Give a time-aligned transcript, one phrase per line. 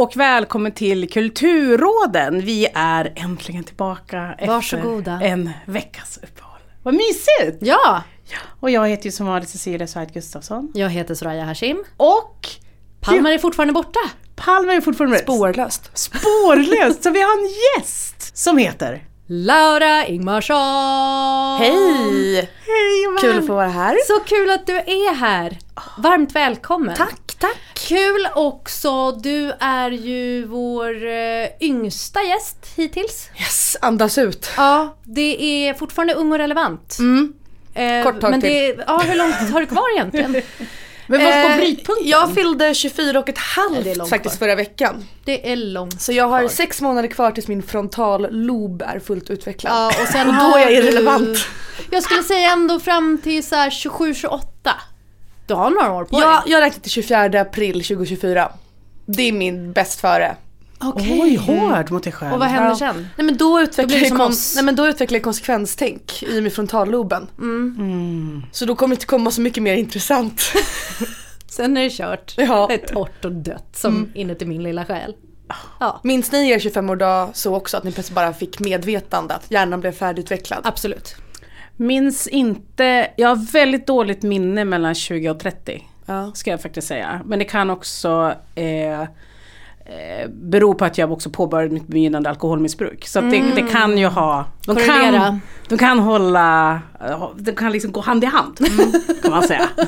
[0.00, 2.40] Och välkommen till Kulturråden.
[2.40, 5.14] Vi är äntligen tillbaka Varsågoda.
[5.14, 6.60] efter en veckas uppehåll.
[6.82, 7.58] Vad mysigt!
[7.60, 8.02] Ja!
[8.60, 10.72] Och jag heter ju som vanligt Cecilia Svärd Gustafsson.
[10.74, 11.84] Jag heter Soraya Hashim.
[11.96, 12.48] Och
[13.00, 14.00] Palmar är fortfarande borta.
[14.36, 15.22] Palma är fortfarande med.
[15.22, 15.90] Spårlöst.
[15.98, 17.02] Spårlöst!
[17.02, 17.48] Så vi har en
[17.78, 19.04] gäst som heter...
[19.32, 21.58] Laura Ingmarsson!
[21.58, 22.34] Hej!
[22.66, 23.96] Hej Kul att få vara här.
[24.06, 25.58] Så kul att du är här!
[25.98, 26.94] Varmt välkommen!
[26.96, 27.56] Tack, tack.
[27.74, 33.30] Kul också, du är ju vår eh, yngsta gäst hittills.
[33.38, 34.50] Yes, andas ut.
[34.56, 36.96] Ja, det är fortfarande ung och relevant.
[36.98, 37.32] Mm.
[37.74, 38.50] Eh, Kort tag men till.
[38.50, 40.36] det, ja, hur långt har du kvar egentligen?
[41.10, 42.08] Men vad går Eh, brytpunkten?
[42.08, 44.46] Jag fyllde 24 och ett Ja, det är halvt långt faktiskt kvar.
[44.46, 45.04] förra veckan.
[45.24, 46.48] Det är långt Så jag har kvar.
[46.48, 49.72] sex månader kvar tills min frontallob är fullt utvecklad.
[49.72, 51.38] Ja, och sen Och då är jag du- irrelevant.
[51.90, 54.40] Jag skulle säga ändå fram till så här 27-28.
[55.46, 56.52] Du har några år på Jag, dig.
[56.52, 58.52] jag räknar till 24 april 2024.
[59.06, 60.36] Det är min bäst före.
[60.82, 61.20] Okej.
[61.22, 62.32] Oj, hård mot dig själv.
[62.32, 62.76] Och vad händer Ja.
[62.76, 63.08] sen?
[63.16, 64.52] Nej men då utvecklar, jag, som kon- oss.
[64.56, 67.26] nej, men då utvecklar jag konsekvenstänk i med frontalloben.
[67.38, 68.42] Mm.
[68.52, 70.42] Så då kommer det inte komma så mycket mer intressant.
[71.50, 72.34] Sen är det kört.
[72.36, 72.66] Ja.
[72.68, 75.14] Det är torrt och dött som inuti min lilla själ.
[75.80, 79.80] Ja, Minns ni er 25-årsdag så också att ni plötsligt bara fick medvetande att hjärnan
[79.80, 80.60] blev färdigutvecklad?
[80.64, 81.14] absolut.
[81.76, 85.82] Minns inte, jag har väldigt dåligt minne mellan 20 och 30.
[86.06, 86.30] Ja.
[86.34, 87.20] Ska jag faktiskt säga.
[87.24, 89.02] Men det kan också eh,
[89.90, 93.06] eh, bero på att jag också påbörjade mitt begynnande alkoholmissbruk.
[93.06, 96.80] Så att det, det kan ju ha, de kan, de kan hålla,
[97.36, 98.58] de kan liksom gå hand i hand.
[99.22, 99.68] Kan man säga.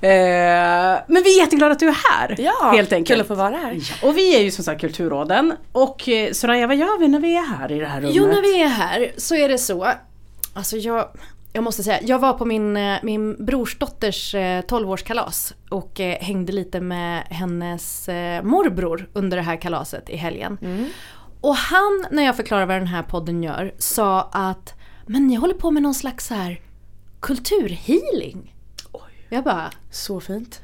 [0.00, 2.36] eh, men vi är jätteglada att du är här.
[2.38, 3.08] Ja, helt enkelt.
[3.08, 3.72] kul att få vara här.
[3.72, 5.52] Ja, och vi är ju som sagt Kulturråden.
[5.72, 8.14] Och eh, Soraya, vad gör vi när vi är här i det här rummet?
[8.14, 9.92] Jo, när vi är här så är det så.
[10.54, 11.08] Alltså jag,
[11.52, 16.52] jag måste säga, jag var på min, eh, min brorsdotters eh, 12-årskalas och eh, hängde
[16.52, 20.58] lite med hennes eh, morbror under det här kalaset i helgen.
[21.40, 24.74] Och han, när jag förklarade vad den här podden gör, sa att
[25.06, 26.60] men ni håller på med någon slags så här
[27.20, 28.54] kulturhealing.
[29.28, 30.60] Jag bara, Så fint.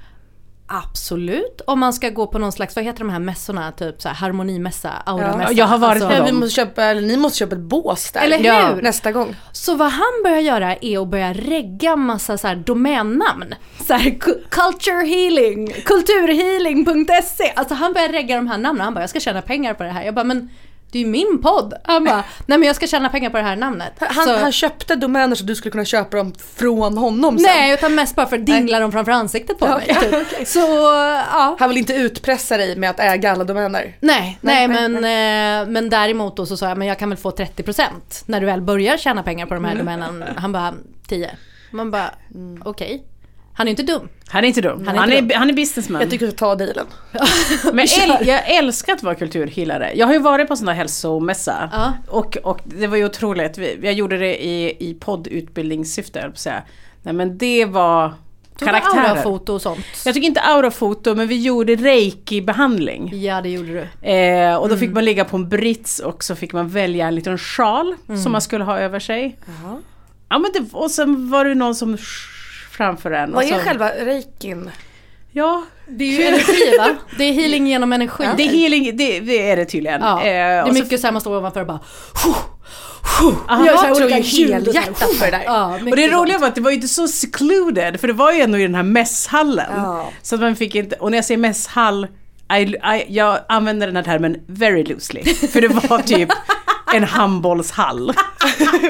[0.67, 1.61] Absolut.
[1.67, 4.15] Om man ska gå på någon slags, vad heter de här mässorna, typ så här
[4.17, 5.53] harmonimässa, auramässa.
[5.53, 6.27] jag har varit på Ja, dem.
[6.27, 8.21] vi måste köpa, eller ni måste köpa ett bås där.
[8.21, 8.45] Eller hur?
[8.45, 9.37] Ja, nästa gång.
[9.53, 13.55] Så vad han börjar göra är att börja regga massa så här domännamn.
[13.87, 14.19] Så här,
[14.51, 17.53] culture healing, kulturhealing.se.
[17.57, 18.85] Alltså han börjar regga de här namnen.
[18.85, 20.05] Han bara, jag ska tjäna pengar på det här.
[20.05, 20.51] Jag bara, men
[20.97, 21.75] det är ju min podd.
[21.85, 23.93] Han bara, nej men jag ska tjäna pengar på det här namnet.
[23.99, 27.47] Han, så, han köpte domäner så du skulle kunna köpa dem från honom sen.
[27.57, 29.97] nej, utan mest bara för att dingla dem framför ansiktet på mig.
[29.97, 30.49] okej, Typ.
[30.49, 30.59] Så,
[31.33, 31.57] ja.
[31.59, 33.97] Han vill inte utpressa dig med att äga alla domäner.
[34.01, 37.19] Nej, nej, Nej, men, eh, men däremot då så sa jag, men jag kan väl
[37.19, 37.83] få 30%
[38.27, 40.25] när du väl börjar tjäna pengar på de här domänen.
[40.37, 40.75] Han bara,
[41.09, 41.31] 10.
[41.71, 42.11] Man bara,
[42.65, 43.05] okej.
[43.57, 44.09] Han är inte dum.
[44.29, 44.87] Han är inte dum.
[44.87, 46.01] Han Han är är, inte han är, businessman.
[46.01, 46.87] Jag tycker du ta dealen.
[47.65, 49.93] Men äl, jag älskar att vara kulturhealare.
[49.95, 51.69] Jag har ju varit på sån där hälsomässa.
[51.73, 51.93] Ja.
[52.09, 53.59] Och, och det var ju otroligt.
[53.59, 56.63] Vi- Jag gjorde det i, i poddutbildningssyfte, höll jag säga.
[57.03, 58.15] Nej men det var Tog
[58.59, 59.09] du karaktärer.
[59.11, 59.87] aurafoto och sånt?
[60.05, 63.15] Jag tycker inte aurafoto, men vi gjorde reiki-behandling.
[63.15, 63.73] Ja, det gjorde
[64.03, 64.09] du.
[64.11, 64.79] Eh, och då Mm.
[64.79, 68.23] fick man ligga på en brits och så fick man välja en liten sjal Mm.
[68.23, 69.39] som man skulle ha över sig.
[70.29, 71.97] Ja, men det, och sen var det någon som
[72.77, 73.33] framför en.
[73.33, 74.71] Vad och så, är själva reikin?
[75.33, 76.89] Ja, Det är ju energi va?
[77.19, 78.25] Det är healing genom energi.
[78.37, 80.01] det är healing, det, det är det tydligen.
[80.03, 81.81] Ja, det Eh, är och så- mycket så här man står ovanför och bara
[83.49, 83.67] Aha.
[83.67, 85.43] Jag här tror ju helhjärtat för det där.
[85.45, 88.33] Ja, Och det roliga var att det var ju inte så secluded, för det var
[88.33, 89.73] ju ändå i den här mässhallen.
[89.77, 90.11] Ja.
[90.23, 92.07] Så att man fick inte, och när jag säger mässhall,
[92.59, 95.25] I, I, jag använder den här termen very loosely.
[95.35, 96.29] För det var typ
[96.97, 98.13] en handbollshall.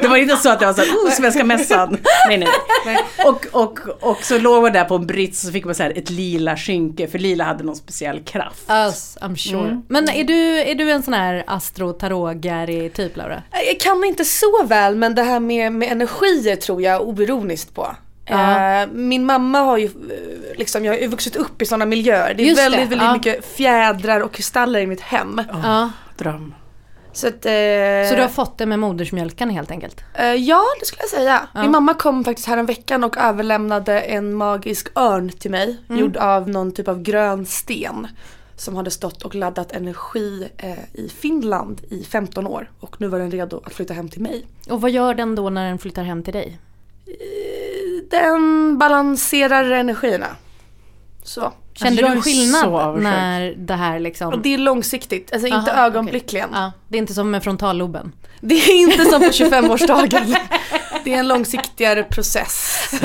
[0.03, 1.99] Det var inte så att det var så här, oh, svenska mässan.
[2.29, 2.49] Nej, nej,
[2.87, 2.99] nej.
[3.27, 5.83] Och, och, och så låg man där på en brits och så fick man så
[5.83, 8.71] här ett lila skynke, för lila hade någon speciell kraft.
[8.71, 9.83] Yes, I'm sure.
[9.89, 12.43] Men är du, är du en sån här astro tarot
[12.95, 13.43] typ Laura?
[13.67, 17.97] Jag kan inte så väl men det här med, med energier tror jag oironiskt på.
[18.29, 18.81] Ja.
[18.83, 22.35] Eh, min mamma har ju eh, liksom, jag har ju vuxit upp i sådana miljöer.
[22.35, 23.13] Det är Just det, väldigt, väldigt ja.
[23.13, 25.43] mycket fjädrar och kristaller i mitt hem.
[25.63, 25.91] Ja.
[26.19, 26.55] Dröm.
[27.17, 30.05] Så, att, eh, Så du har fått det med modersmjölken helt enkelt?
[30.15, 31.49] eh, ja, det skulle jag säga.
[31.55, 35.77] Min mamma kom faktiskt här en veckan och överlämnade en magisk örn till mig.
[35.89, 36.01] Mm.
[36.01, 38.09] Gjord av någon typ av grön sten.
[38.57, 42.71] Som hade stått och laddat energi eh, i Finland i 15 år.
[42.81, 44.47] Och nu var den redo att flytta hem till mig.
[44.71, 46.59] Och vad gör den då när den flyttar hem till dig?
[48.11, 50.27] Den balanserar energierna.
[51.27, 51.53] Så.
[51.75, 54.33] Kände jag du skillnad när det här liksom...
[54.33, 56.49] Och det är långsiktigt, alltså inte Aha, ögonblickligen.
[56.49, 56.61] okej.
[56.63, 58.13] Ja, det är inte som med frontalloben.
[58.41, 60.37] Det är inte som på 25-årsdagen.
[61.05, 62.91] Det är en långsiktigare process.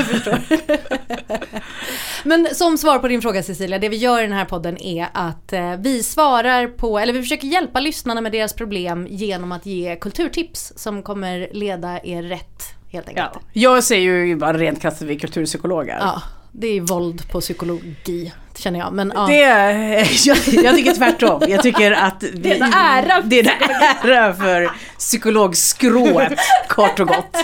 [2.23, 5.07] Men som svar på din fråga Cecilia, det vi gör i den här podden är
[5.13, 9.65] att eh, vi svarar på, eller vi försöker hjälpa lyssnarna med deras problem genom att
[9.65, 13.29] ge kulturtips som kommer leda er rätt helt enkelt.
[13.33, 13.41] Ja.
[13.53, 15.97] Jag säger ju bara rent krasst att vi är kulturpsykologer.
[15.99, 16.21] Ja,
[16.51, 18.93] det är våld på psykologi känner jag.
[18.93, 19.27] Men ja.
[19.27, 19.35] Det,
[20.25, 21.41] jag, jag tycker tvärtom.
[21.47, 23.21] Jag tycker att vi, Det är en ära.
[23.21, 26.39] Det är en ära för psykologskrået,
[26.69, 27.35] kort och gott.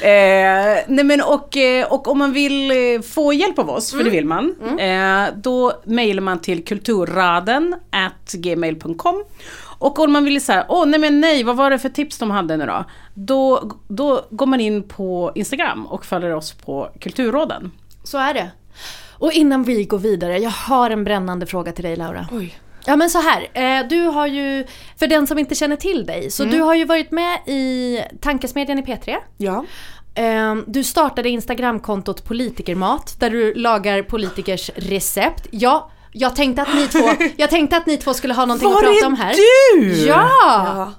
[0.00, 4.04] Eh, nej men och, eh, och om man vill eh, få hjälp av oss, för
[4.04, 9.24] det vill man, eh, då mejlar man till kulturraden at gmail.com.
[9.78, 12.30] Och om man vill säga, åh nej men nej, vad var det för tips de
[12.30, 12.84] hade nu då?
[13.14, 17.70] Då, då går man in på Instagram och följer oss på Kulturråden.
[18.04, 18.50] Så är det.
[19.18, 22.26] Och innan vi går vidare, jag har en brännande fråga till dig Laura.
[22.32, 22.58] Oj.
[22.86, 24.66] Ja men så här, eh, du har ju,
[24.98, 28.78] för den som inte känner till dig, så du har ju varit med i Tankesmedjan
[28.78, 29.16] i P3.
[29.36, 29.64] Ja.
[30.14, 35.46] Eh, Du startade Instagramkontot Politikermat där du lagar politikers recept.
[35.50, 38.76] Ja, jag tänkte att ni två, jag tänkte att ni två skulle ha någonting Var
[38.76, 39.34] att prata är om här.
[39.34, 40.06] du?
[40.06, 40.28] Ja!
[40.38, 40.92] ja.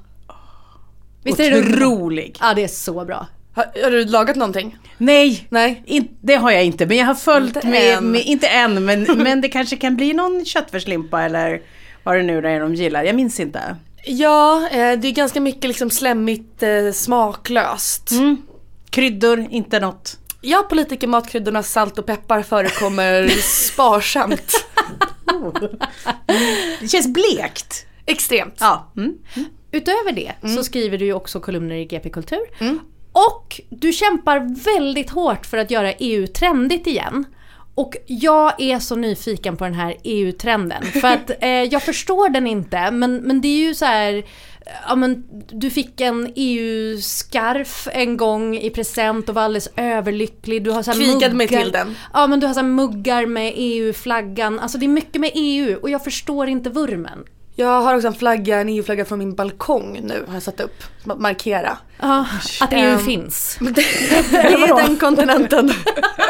[1.23, 1.59] Visst är det?
[1.59, 2.37] Otrolig.
[2.41, 3.27] Ja det är så bra.
[3.55, 4.77] Har, har du lagat någonting?
[4.97, 5.83] Nej, Nej.
[5.85, 6.85] in, det har jag inte.
[6.85, 8.11] Men jag har följt Inte med, än.
[8.11, 11.61] med, inte än, men, men det kanske kan bli någon köttfärslimpa eller
[12.03, 13.03] vad det nu är de gillar.
[13.03, 13.75] Jag minns inte.
[14.05, 18.11] Ja, eh, det är ganska mycket liksom slemmigt, eh, smaklöst.
[18.11, 18.37] Mm.
[18.89, 20.17] Kryddor, inte något.
[20.41, 24.65] Ja, politikermatkryddorna salt och peppar förekommer sparsamt.
[26.79, 27.85] Det känns blekt.
[28.05, 28.57] Extremt.
[28.59, 28.91] Ja.
[28.97, 29.17] Mm.
[29.71, 32.39] Utöver det så skriver du ju också kolumner i GP Kultur.
[33.15, 37.25] Och du kämpar väldigt hårt för att göra EU trendigt igen.
[37.75, 40.83] Och jag är så nyfiken på den här EU-trenden.
[40.83, 44.25] För att eh, jag förstår den inte, men, men det är ju så här...
[44.87, 50.63] Ja, men du fick en EU-skarf en gång i present och var alldeles överlycklig.
[50.63, 51.95] Du har så Krigade mig till den.
[52.13, 54.59] Ja men du har så muggar med EU-flaggan.
[54.59, 57.25] Alltså det är mycket med EU och jag förstår inte vurmen.
[57.57, 60.83] Jag har också en flagga, en EU-flagga från min balkong nu har jag satt upp.
[61.07, 61.77] Att markera.
[62.01, 62.25] Ja,
[62.61, 63.57] att EU Ehm, finns.
[63.61, 63.81] Det
[64.37, 65.73] är den kontinenten.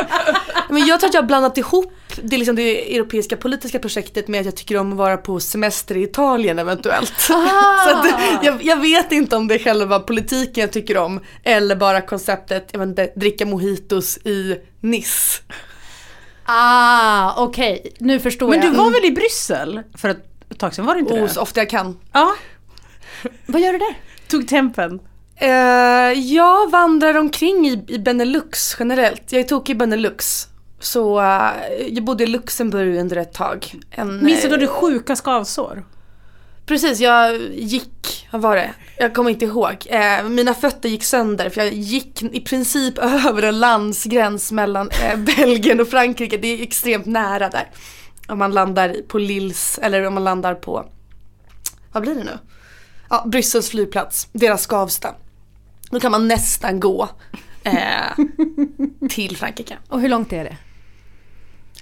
[0.70, 4.39] Men jag tror att jag har blandat ihop det, liksom det europeiska politiska projektet med
[4.39, 7.13] att jag tycker om att vara på semester i Italien eventuellt.
[7.29, 7.77] Ah.
[7.89, 8.05] Så att
[8.44, 12.70] jag, jag vet inte om det är själva politiken jag tycker om eller bara konceptet,
[12.72, 15.41] jag vet inte, dricka mojitos i Nice.
[16.46, 17.94] Ah, okej.
[18.00, 18.72] Nu förstår Men jag.
[18.72, 20.10] du var väl i Bryssel för
[20.56, 20.86] ett tag sedan?
[20.86, 21.30] Var det inte Oh, det?
[21.30, 21.98] så ofta jag kan.
[22.14, 22.36] Ja,
[23.46, 23.96] Vad gör du där?
[24.28, 25.00] tog tempen.
[25.36, 25.50] Eh,
[26.14, 29.32] jag vandrar omkring i, i Benelux generellt.
[29.32, 30.48] Jag är tokig i Benelux.
[30.80, 31.52] Så eh,
[31.90, 33.74] jag bodde i Luxemburg under ett tag.
[33.92, 35.86] En, Minns du då eh, du sjuka skavsår?
[36.66, 38.74] Precis, jag gick, vad var det?
[38.98, 39.76] Jag kommer inte ihåg.
[39.90, 42.98] Eh, mina fötter gick sönder för jag gick i princip
[43.28, 46.38] över en landsgräns mellan eh, Belgien och Frankrike.
[46.38, 47.70] Det är extremt nära där.
[48.27, 50.86] Om man landar på Lils, eller om man landar på,
[51.91, 52.38] vad blir det nu?
[53.10, 55.15] Ja, Bryssels flygplats, deras Skavsta.
[55.91, 57.10] Då kan man nästan gå
[57.63, 58.25] eh,
[59.10, 59.77] till Frankrike.
[59.89, 60.58] Och hur långt är det?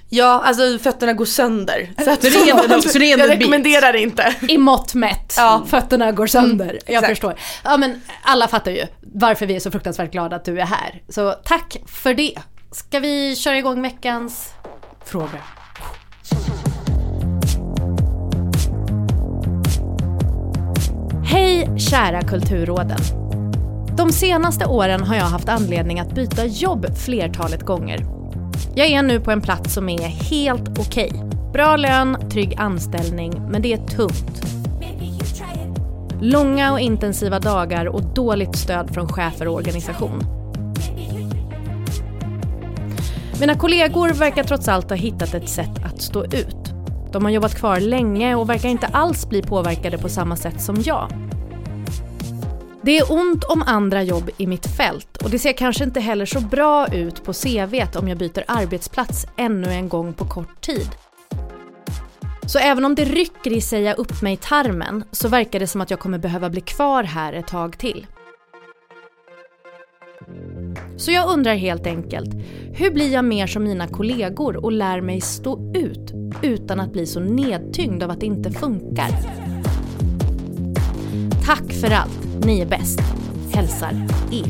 [0.10, 1.94] Ja, alltså fötterna går sönder.
[2.04, 4.36] Så, att, Så det är ändå- så det är ändå jag rekommenderar det inte.
[4.48, 5.34] I mått mätt.
[5.38, 5.66] Ja.
[5.68, 6.70] Fötterna går sönder.
[6.70, 7.36] Mm, jag förstår.
[7.64, 11.02] Ja men alla fattar ju varför vi är så fruktansvärt glada att du är här.
[11.10, 12.36] Så tack för det.
[12.72, 14.50] Ska vi köra igång veckans...
[15.06, 15.38] Fråga.
[21.64, 23.00] Hej kära Kulturråden.
[23.98, 28.06] De senaste åren har jag haft anledning att byta jobb flertalet gånger.
[28.76, 31.12] Jag är nu på en plats som är helt okej.
[31.54, 34.46] Bra lön, trygg anställning, men det är tungt.
[36.22, 40.22] Långa och intensiva dagar och dåligt stöd från chefer och organisation.
[43.40, 46.74] Mina kollegor verkar trots allt ha hittat ett sätt att stå ut.
[47.12, 50.82] De har jobbat kvar länge och verkar inte alls bli påverkade på samma sätt som
[50.86, 51.23] jag.
[52.86, 56.26] Det är ont om andra jobb i mitt fält och det ser kanske inte heller
[56.26, 60.90] så bra ut på CVt om jag byter arbetsplats ännu en gång på kort tid.
[62.46, 65.90] Så även om det rycker i säga upp mig tarmen så verkar det som att
[65.90, 68.08] jag kommer behöva bli kvar här ett tag till.
[70.98, 72.34] Så jag undrar helt enkelt,
[72.74, 77.06] hur blir jag mer som mina kollegor och lär mig stå ut utan att bli
[77.06, 79.43] så nedtyngd av att det inte funkar?
[81.46, 83.00] Tack för allt, ni är bäst.
[83.54, 83.92] Hälsar
[84.32, 84.44] E.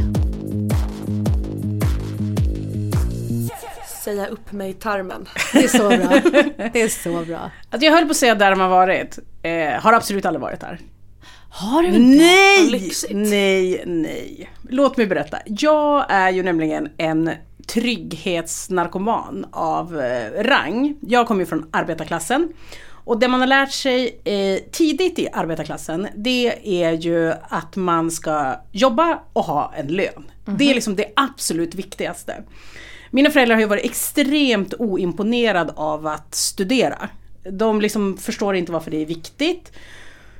[4.03, 5.29] Säga upp mig i tarmen.
[5.53, 6.41] Det är så bra.
[6.73, 7.51] Det är så bra.
[7.69, 9.19] Alltså jag höll på att säga där har varit.
[9.43, 10.79] Eh, har absolut aldrig varit där.
[11.49, 11.99] Har du inte?
[11.99, 12.91] Nej!
[13.09, 14.49] Nej, nej.
[14.69, 15.37] Låt mig berätta.
[15.45, 17.31] Jag är ju nämligen en
[17.67, 20.95] trygghetsnarkoman av eh, rang.
[21.01, 22.49] Jag kommer ju från arbetarklassen.
[23.05, 28.11] Och det man har lärt sig eh, tidigt i arbetarklassen det är ju att man
[28.11, 30.31] ska jobba och ha en lön.
[30.45, 32.43] Det är liksom det absolut viktigaste.
[33.11, 37.09] Mina föräldrar har ju varit extremt oimponerade av att studera.
[37.51, 39.71] De liksom förstår inte varför det är viktigt.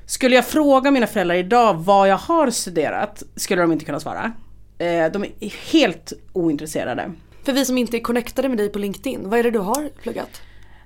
[0.06, 4.32] Skulle jag fråga mina föräldrar idag vad jag har studerat skulle de inte kunna svara.
[4.78, 7.12] Eh, De är helt ointresserade.
[7.44, 9.90] För vi som inte är connectade med dig på LinkedIn, vad är det du har
[10.02, 10.42] pluggat?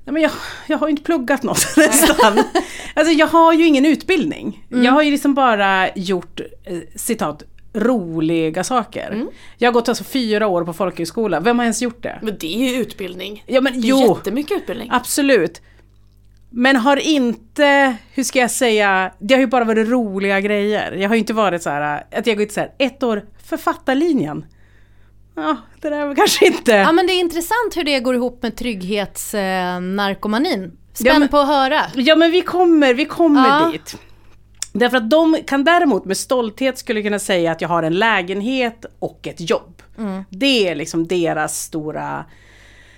[0.07, 0.31] Nej, men jag,
[0.67, 2.37] jag har ju inte pluggat något nästan.
[2.93, 4.65] Alltså jag har ju ingen utbildning.
[4.69, 9.25] Jag har ju liksom bara gjort, eh, citat, roliga saker.
[9.57, 11.39] Jag har gått alltså fyra år på folkhögskola.
[11.39, 12.19] Vem har ens gjort det?
[12.21, 13.43] Men det är ju utbildning.
[13.47, 14.89] Ja men Det är jo, jättemycket utbildning.
[14.91, 15.61] absolut.
[16.49, 20.91] Men har inte, hur ska jag säga, det har ju bara varit roliga grejer.
[20.91, 24.45] Jag har ju inte varit så här, att jag gått så här, ett år författarlinjen.
[25.39, 26.71] Ja, det där var kanske inte...
[26.71, 30.71] Ja men det är intressant hur det går ihop med trygghetsnarkomanin.
[30.93, 31.81] Spänd Ja, men- på att höra.
[31.95, 33.69] Ja men vi kommer, vi kommer Ja.
[33.71, 33.97] dit.
[34.73, 38.85] Därför att de kan däremot med stolthet skulle kunna säga att jag har en lägenhet
[38.99, 39.81] och ett jobb.
[40.29, 42.25] Det är liksom deras stora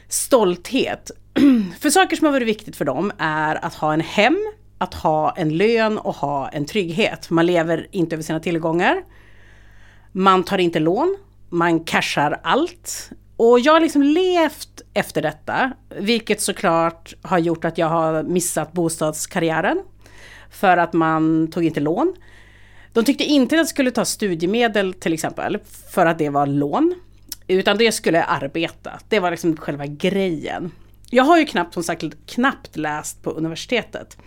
[0.08, 1.12] stolthet.
[1.80, 4.38] för saker som har varit viktigt för dem är att ha en hem,
[4.78, 7.30] att ha en lön och ha en trygghet.
[7.30, 9.04] Man lever inte över sina tillgångar.
[10.12, 11.18] Man tar inte lån,
[11.50, 13.10] man cashar allt.
[13.38, 18.74] Och jag har liksom levt efter detta, vilket såklart har gjort att jag har missat
[18.74, 19.84] bostadskarriären.
[20.52, 22.16] För att man tog inte lån.
[22.94, 25.58] De tyckte inte att jag skulle ta studiemedel till exempel,
[25.94, 26.96] för att det var lån.
[27.48, 30.72] Utan det skulle arbeta, det var liksom själva grejen.
[31.10, 34.18] Jag har ju knappt, som sagt, knappt läst på universitetet.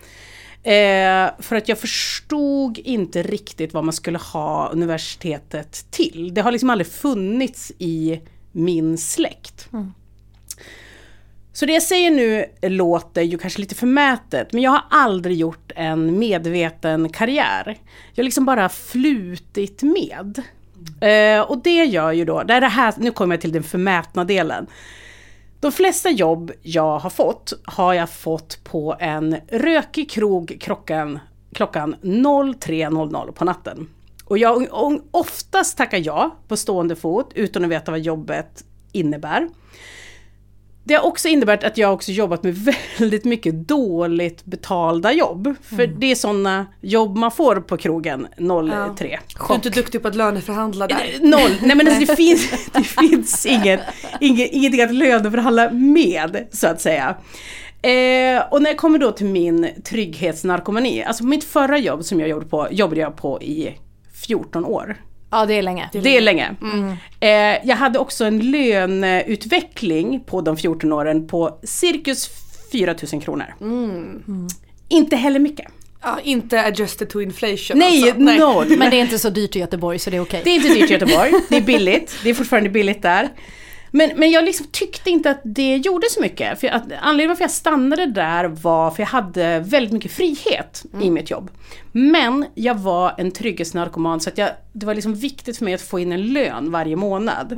[0.63, 6.33] Eh, för att jag förstod inte riktigt vad man skulle ha universitetet till.
[6.33, 9.69] Det har liksom aldrig funnits i min släkt.
[11.53, 15.71] Så det jag säger nu låter ju kanske lite förmätet, men jag har aldrig gjort
[15.75, 17.77] en medveten karriär.
[18.13, 20.41] Jag har liksom bara flutit med.
[21.01, 23.63] Eh, och det gör ju då, det är det här, nu kommer jag till den
[23.63, 24.67] förmätna delen.
[25.63, 31.19] De flesta jobb jag har fått har jag fått på en rökig krog klockan,
[31.53, 33.89] klockan 03.00 på natten.
[34.25, 34.67] Och jag
[35.11, 39.49] oftast tackar ja på stående fot utan att veta vad jobbet innebär.
[40.83, 45.55] Det har också inneburit att jag också jobbat med väldigt mycket dåligt betalda jobb.
[45.61, 48.27] För det är sådana jobb man får på krogen
[48.97, 49.19] 03.
[49.37, 51.19] Du är inte duktig på att löneförhandla där.
[51.21, 51.51] Noll.
[51.61, 53.79] Nej men alltså det finns, det finns inget,
[54.19, 57.15] inget, ingenting att löneförhandla med så att säga.
[57.81, 62.29] Eh, och när jag kommer då till min trygghetsnarkomani, alltså mitt förra jobb som jag
[62.29, 63.77] jobbade på, jobbade jag på i
[64.13, 64.97] 14 år.
[65.33, 65.89] Ja, det är länge.
[65.91, 66.55] Det är länge.
[67.19, 67.29] Eh,
[67.67, 72.29] jag hade också en löneutveckling på de 14 åren på cirkus
[72.71, 73.45] 4000 kronor.
[74.89, 75.67] Inte heller mycket.
[76.01, 78.19] Ja, inte adjusted to inflation Nej, alltså.
[78.19, 78.77] noll.
[78.77, 80.41] Men det är inte så dyrt i Göteborg så det är okej.
[80.43, 82.15] Det är inte dyrt i Göteborg, det är billigt.
[82.23, 83.29] Det är fortfarande billigt där.
[83.95, 86.59] Men, men jag liksom tyckte inte att det gjorde så mycket.
[86.59, 91.09] För att, anledningen varför jag stannade där var för jag hade väldigt mycket frihet i
[91.09, 91.51] mitt jobb.
[91.91, 95.81] Men jag var en trygghetsnarkoman så att jag, det var liksom viktigt för mig att
[95.81, 97.51] få in en lön varje månad.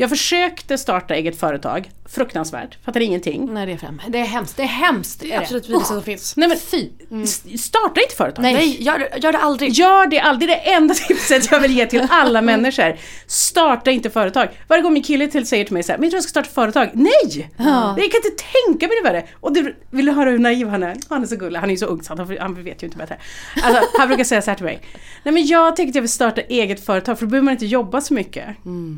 [0.00, 3.54] Jag försökte starta eget företag, fruktansvärt, fattar ingenting.
[3.54, 4.02] Nej, det är, fram.
[4.08, 4.56] det är hemskt.
[4.56, 5.20] Det är hemskt.
[5.20, 6.36] Det är absolut vidrigaste som finns.
[6.36, 6.88] Nej, men, Fy.
[7.22, 8.42] s- starta inte företag.
[8.42, 8.54] Nej.
[8.54, 9.70] Nej, gör, det- gör det aldrig.
[9.72, 12.96] Gör det aldrig, det är det enda tipset jag vill ge till alla människor.
[13.26, 14.48] Starta inte företag.
[14.68, 16.30] Varje gång min kille till säger till mig så här, men jag tror jag ska
[16.30, 16.88] starta företag.
[16.92, 17.50] Nej!
[17.56, 19.26] Jag kan inte tänka mig det värre.
[19.40, 20.96] Och du, vill du höra hur naiv han är?
[21.08, 22.98] Han är så gullig, han är ju så ung så han, han vet ju inte
[22.98, 23.16] bättre.
[23.62, 24.80] Alltså, han brukar säga så här till mig.
[25.22, 27.66] Nej men jag tänkte att jag vill starta eget företag för då behöver man inte
[27.66, 28.44] jobba så mycket.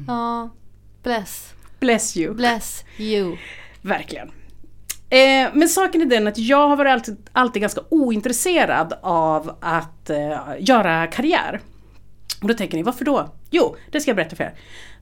[0.06, 0.50] Ja.
[1.02, 1.52] Bless.
[1.80, 2.34] Bless you.
[2.34, 3.36] Bless you.
[3.82, 4.30] Verkligen.
[5.10, 10.10] Eh, men saken är den att jag har varit alltid, alltid ganska ointresserad av att
[10.10, 11.60] eh, göra karriär.
[12.42, 13.32] Och då tänker ni, varför då?
[13.50, 14.54] Jo, det ska jag berätta för er.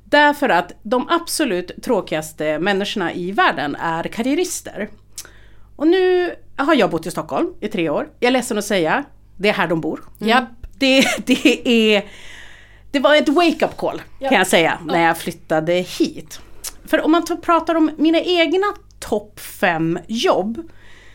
[0.04, 4.88] Därför att de absolut tråkigaste människorna i världen är karriärister.
[5.76, 8.08] Och nu har jag bott i Stockholm i tre år.
[8.20, 9.04] Jag är ledsen att säga,
[9.36, 10.00] det är här de bor.
[10.18, 10.48] Japp.
[10.78, 12.04] Det, det är...
[12.90, 16.40] Det var ett wake-up call kan jag säga när jag flyttade hit.
[16.86, 18.66] För om man tar- pratar om mina egna
[19.00, 20.70] topp fem jobb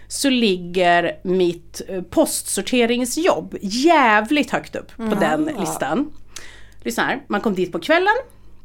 [0.08, 6.12] så ligger mitt eh, postsorteringsjobb jävligt högt upp på den listan.
[6.84, 8.13] Lyssna här, man kom dit på kvällen.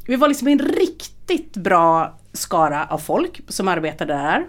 [0.07, 4.47] Vi var liksom en riktigt bra skara av folk som arbetade där.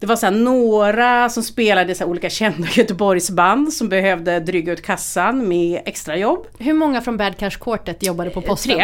[0.00, 5.48] Det var så några som spelade så olika kända Göteborgsband som behövde dryga ut kassan
[5.48, 6.46] med extrajobb.
[6.58, 8.78] Hur många från Bad Cash Quartet jobbade på posten?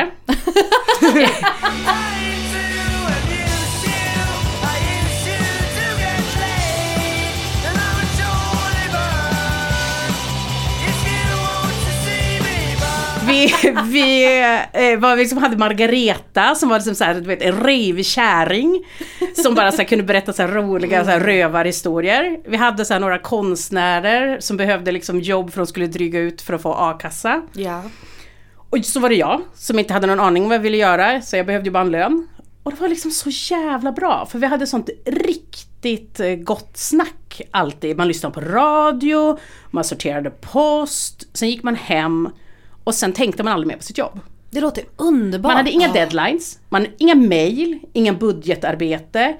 [1.12, 1.26] Tre.
[13.34, 13.52] Vi,
[13.84, 14.24] vi
[14.72, 18.84] eh, var liksom, hade Margareta som var liksom så här, du vet, en rejvkärring.
[19.42, 22.40] Som bara så här, kunde berätta så här, roliga så här, rövarhistorier.
[22.44, 26.20] Vi hade så här, några konstnärer som behövde liksom, jobb för att de skulle dryga
[26.20, 27.42] ut för att få a-kassa.
[27.52, 27.82] Ja.
[28.70, 31.22] Och så var det jag som inte hade någon aning om vad jag ville göra
[31.22, 32.28] så jag behövde ju bara en lön.
[32.62, 37.42] Och det var liksom så jävla bra för vi hade sånt riktigt eh, gott snack
[37.50, 37.96] alltid.
[37.96, 39.38] Man lyssnade på radio,
[39.70, 42.28] man sorterade post, sen gick man hem
[42.84, 44.20] och sen tänkte man aldrig mer på sitt jobb.
[44.50, 45.50] Det låter underbart.
[45.50, 49.36] Man hade inga deadlines, man, inga mail, ingen budgetarbete.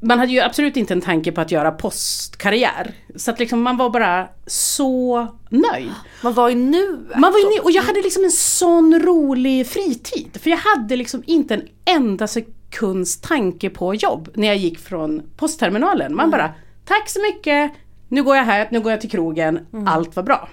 [0.00, 2.94] Man hade ju absolut inte en tanke på att göra postkarriär.
[3.16, 5.92] Så att liksom man var bara så nöjd.
[6.22, 7.18] Man var i nuet.
[7.18, 10.38] Man var inne, och jag hade liksom en sån rolig fritid.
[10.42, 15.22] För jag hade liksom inte en enda sekunds tanke på jobb när jag gick från
[15.36, 16.16] postterminalen.
[16.16, 17.72] Man bara, tack så mycket,
[18.08, 20.48] nu går jag här, nu går jag till krogen, allt var bra.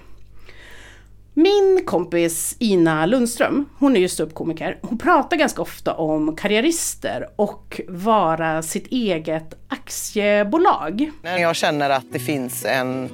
[1.34, 7.80] Min kompis Ina Lundström, hon är ju ståuppkomiker, hon pratar ganska ofta om karriärister och
[7.88, 11.10] vara sitt eget aktiebolag.
[11.22, 13.08] Jag känner att det finns en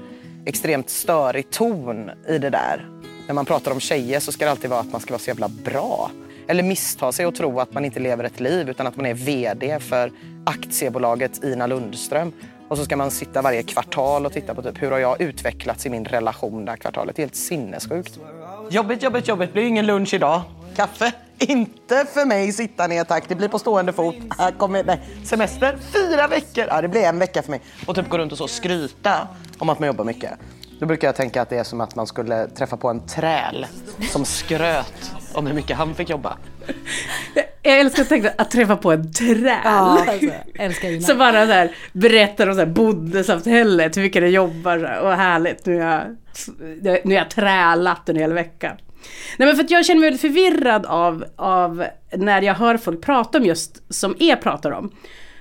[0.46, 2.88] extremt störig ton i det där.
[3.26, 5.30] När man pratar om tjejer så ska det alltid vara att man ska vara så
[5.30, 6.10] jävla bra.
[6.48, 9.14] Eller missta sig och tro att man inte lever ett liv utan att man är
[9.14, 10.12] VD för
[10.46, 12.32] aktiebolaget Ina Lundström.
[12.68, 15.86] Och så ska man sitta varje kvartal och titta på typ hur har jag utvecklats
[15.86, 17.16] i min relation det här kvartalet.
[17.16, 18.18] Det är helt sinnessjukt.
[18.70, 19.52] Jobbigt, jobbigt, jobbigt.
[19.52, 20.42] blir ingen lunch idag.
[20.76, 21.12] Kaffe?
[21.38, 23.24] Inte för mig sitta ner tack.
[23.28, 24.14] Det blir på stående fot.
[24.38, 25.00] Här kommer, nej.
[25.24, 25.78] Semester?
[25.92, 26.64] Fyra veckor?
[26.68, 27.60] Ja, det blir en vecka för mig.
[27.86, 30.30] Och typ gå runt och så skryta om att man jobbar mycket.
[30.80, 33.66] Då brukar jag tänka att det är som att man skulle träffa på en träl
[34.10, 36.36] som skröt om hur mycket han fick jobba.
[37.62, 39.56] Jag älskar att tänka att träffa på en träl.
[39.64, 41.06] Alltså, älskar Ina.
[41.06, 45.66] Som bara så här, berättar om så här bondesamhället, hur mycket det jobbar och härligt,
[45.66, 46.16] nu har,
[46.82, 48.76] jag, nu har jag trälat en hel vecka.
[49.36, 53.02] Nej men för att jag känner mig väldigt förvirrad av, av när jag hör folk
[53.02, 54.90] prata om just som er pratar om.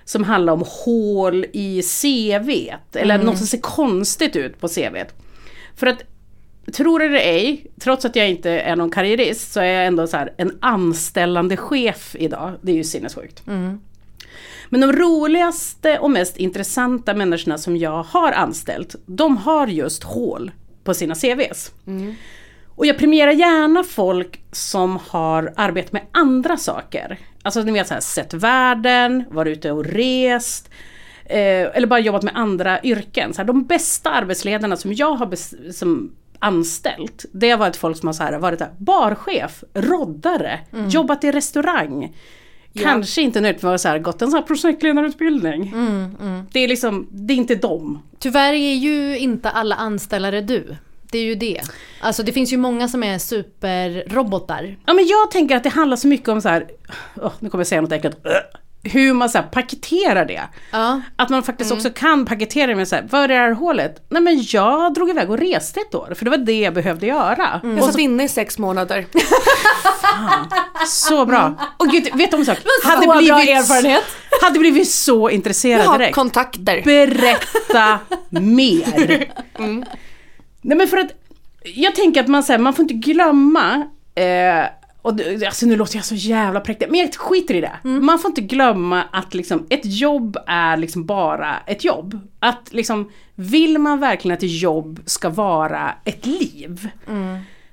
[0.06, 5.14] Som handlar om hål i CVt, eller något som ser konstigt ut på CVt.
[5.76, 6.04] För att
[6.74, 10.08] Tror det eller ej, trots att jag inte är någon karriärist så är jag ändå
[10.08, 12.54] så här en anställande chef idag.
[12.62, 13.42] Det är ju sinnessjukt.
[14.70, 20.52] Men de roligaste och mest intressanta människorna som jag har anställt, de har just hål
[20.84, 21.72] på sina CVs.
[22.76, 27.18] Och jag premierar gärna folk som har arbetat med andra saker.
[27.42, 30.70] Alltså ni vet så här, sett världen, varit ute och rest,
[31.26, 31.38] eh,
[31.76, 33.34] eller bara jobbat med andra yrken.
[33.34, 35.36] Så här, de bästa arbetsledarna som jag har
[35.72, 36.12] som
[36.46, 41.32] anställt, det har varit folk som har så här, varit där, barchef, roddare, jobbat i
[41.32, 42.16] restaurang.
[42.74, 45.74] Kanske inte nödvändigtvis så här, gått en sån här projektledarutbildning.
[46.52, 48.02] Det är liksom, det är inte dem.
[48.20, 50.76] Tyvärr är ju inte alla anställare du.
[51.12, 51.62] Det är ju det.
[52.02, 54.78] Alltså det finns ju många som är superrobotar.
[54.86, 56.68] Ja men jag tänker att det handlar så mycket om så här,
[57.22, 58.18] åh, nu kommer jag säga något äckligt,
[58.86, 60.42] hur man så här paketerar det.
[60.72, 61.02] Ja.
[61.16, 64.06] Att man faktiskt också kan paketera det med så här, vad är det här hålet?
[64.10, 67.06] Nej men jag drog iväg och reste ett år, för det var det jag behövde
[67.06, 67.62] göra.
[67.64, 69.06] Jag satt inne i sex månader.
[70.88, 71.54] Så bra.
[71.78, 72.58] Och gud, vet du om en sak?
[72.84, 74.04] Hade så bra blivit, erfarenhet.
[74.42, 76.16] hade blivit så Jag intresserad har direkt.
[76.16, 76.82] kontakter.
[76.84, 79.26] Berätta mer.
[80.62, 81.12] Nej men för att
[81.76, 83.76] jag tänker att man, så här, man får inte glömma
[84.16, 84.66] eh,
[85.06, 87.80] och alltså nu låter jag så jävla präktig, men jag skiter i det.
[87.84, 92.20] Man får inte glömma att liksom, ett jobb är liksom bara ett jobb.
[92.40, 96.90] Att liksom, vill man verkligen att ett jobb ska vara ett liv?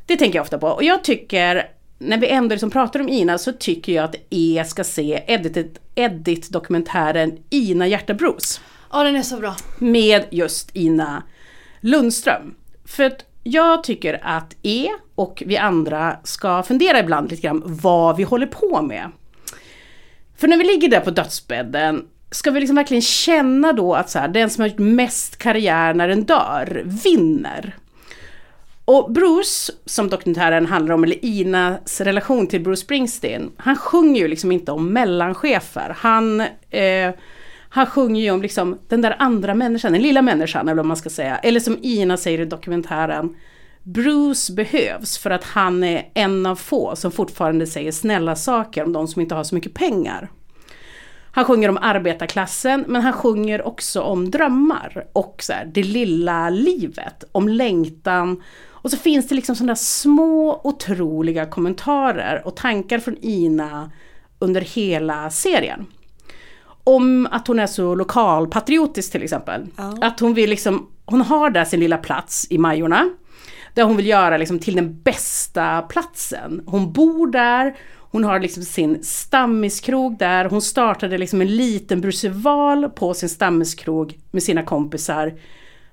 [0.07, 0.67] Det tänker jag ofta på.
[0.69, 1.67] Och jag tycker,
[1.99, 5.79] när vi ändå liksom pratar om Ina, så tycker jag att E ska se Edit-
[5.95, 8.61] Edit-dokumentären Ina Hjärta Bruce
[8.93, 9.55] Ja den är så bra.
[9.79, 11.23] med just Ina
[11.81, 12.55] Lundström.
[12.85, 18.17] För att jag tycker att E och vi andra ska fundera ibland lite grann vad
[18.17, 19.11] vi håller på med.
[20.37, 24.19] För när vi ligger där på dödsbädden, ska vi liksom verkligen känna då att så
[24.19, 27.77] här, den som har gjort mest karriär när den dör, vinner?
[28.85, 34.29] Och Bruce, som dokumentären handlar om, eller Inas relation till Bruce Springsteen, han sjunger ju
[34.29, 35.97] liksom inte om mellanchefer.
[35.99, 37.11] Han, eh,
[37.75, 40.97] han sjunger ju om liksom den där andra människan, den lilla människan eller vad man
[40.97, 41.39] ska säga.
[41.39, 43.37] Eller som Ina säger i dokumentären,
[43.83, 48.93] Bruce behövs för att han är en av få som fortfarande säger snälla saker om
[48.93, 50.31] de som inte har så mycket pengar.
[51.31, 56.51] Han sjunger om arbetarklassen men han sjunger också om drömmar och så här, det lilla
[56.51, 58.43] livet, om längtan.
[58.69, 63.91] Och så finns det liksom sådana små otroliga kommentarer och tankar från Ina
[64.39, 65.87] under hela serien.
[66.85, 69.67] Om att hon är så lokalpatriotisk till exempel.
[70.01, 73.11] Att hon vill liksom, hon har där sin lilla plats i Majorna.
[73.75, 76.63] Där hon vill göra liksom till den bästa platsen.
[76.67, 80.45] Hon bor där, hon har liksom sin stammiskrog där.
[80.45, 85.35] Hon startade liksom en liten bruseval på sin stammiskrog med sina kompisar.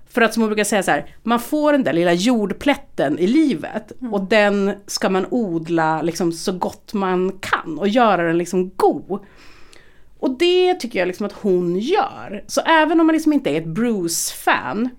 [0.10, 3.28] För att som hon brukar säga så här, man får den där lilla jordplätten i
[3.28, 8.72] livet och den ska man odla liksom så gott man kan och göra den liksom
[8.76, 9.20] god.
[10.20, 12.44] Och det tycker jag liksom att hon gör.
[12.48, 14.90] Så även om man liksom inte är ett Bruce-fan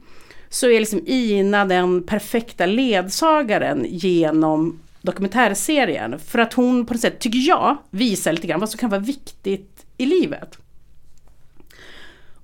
[0.49, 6.19] så är liksom Ina den perfekta ledsagaren genom dokumentärserien.
[6.19, 9.01] För att hon på något sätt, tycker jag, visar lite grann vad som kan vara
[9.01, 10.59] viktigt i livet.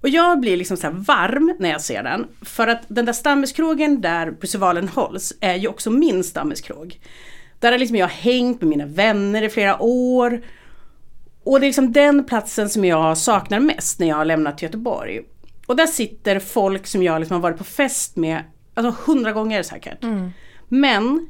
[0.01, 2.27] Och jag blir liksom så här varm när jag ser den.
[2.43, 7.01] För att den där stammiskrogen där Brucevalen hålls är ju också min stammiskrog.
[7.61, 10.43] Där har liksom jag hängt med mina vänner i flera år.
[11.47, 15.21] Och det är liksom den platsen som jag saknar mest när jag har lämnat Göteborg.
[15.67, 19.63] Och där sitter folk som jag liksom har varit på fest med, alltså hundra gånger
[19.63, 19.99] säkert.
[20.69, 21.29] Men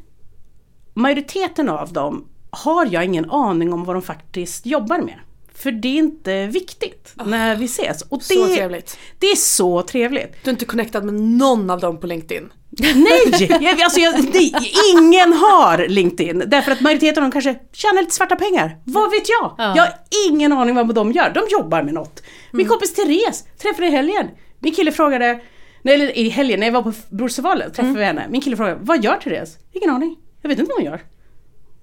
[0.95, 5.19] majoriteten av dem har jag ingen aning om vad de faktiskt jobbar med.
[5.59, 8.03] För det är inte viktigt när vi ses.
[8.03, 8.99] Och det, Så trevligt.
[9.19, 10.45] det är så trevligt.
[10.45, 12.53] Du är inte connectad med någon av dem på LinkedIn.
[12.81, 13.47] Nej!
[13.61, 14.53] Jag, alltså jag, det,
[14.95, 16.43] ingen har LinkedIn.
[16.47, 18.77] Därför att majoriteten av dem kanske tjänar lite svarta pengar.
[18.85, 19.55] Vad vet jag?
[19.59, 19.93] Jag har
[20.29, 21.31] ingen aning vad de gör.
[21.35, 22.23] De jobbar med något.
[22.53, 24.27] Min kompis Therese träffade i helgen.
[24.59, 25.41] Min kille frågade,
[25.83, 28.27] nej, eller i helgen när jag var på Brucevalet träffade vi henne.
[28.31, 29.57] Min kille frågade, vad gör Therese?
[29.73, 30.17] Ingen aning.
[30.43, 31.01] Jag vet inte vad hon gör.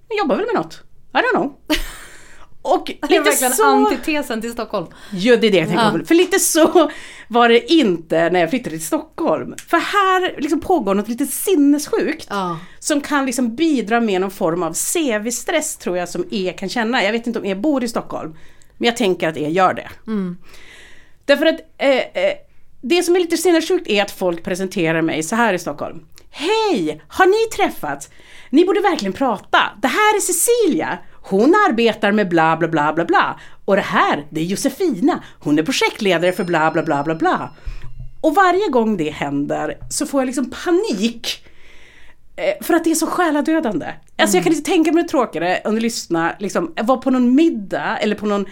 [0.09, 0.81] Hon jobbar väl med något.
[1.13, 1.53] I don't know.
[2.63, 3.65] Och Det är lite verkligen så...
[3.65, 4.87] antitesen till Stockholm.
[5.11, 6.05] Ja, det är det jag tänker på.
[6.05, 6.91] För lite så
[7.27, 9.55] var det inte när jag flyttade till Stockholm.
[9.67, 12.27] För här liksom pågår något lite sinnessjukt.
[12.29, 12.59] Ja.
[12.79, 17.03] Som kan liksom bidra med någon form av CV-stress tror jag som E kan känna.
[17.03, 18.37] Jag vet inte om E bor i Stockholm.
[18.77, 19.89] Men jag tänker att E gör det.
[21.25, 22.33] Därför att eh, eh,
[22.81, 26.05] det som är lite sinnessjukt är att folk presenterar mig så här i Stockholm.
[26.29, 27.01] Hej!
[27.07, 28.09] Har ni träffats?
[28.49, 29.59] Ni borde verkligen prata.
[29.81, 30.97] Det här är Cecilia.
[31.23, 33.39] Hon arbetar med bla bla bla bla bla.
[33.65, 35.23] Och det här, det är Josefina.
[35.39, 37.49] Hon är projektledare för bla bla bla bla bla.
[38.21, 41.45] Och varje gång det händer så får jag liksom panik.
[42.35, 43.85] Eh, För att det är så själadödande.
[44.17, 47.35] Alltså jag kan inte tänka mig det tråkigare än att lyssna, liksom, vara på någon
[47.35, 48.45] middag eller på någon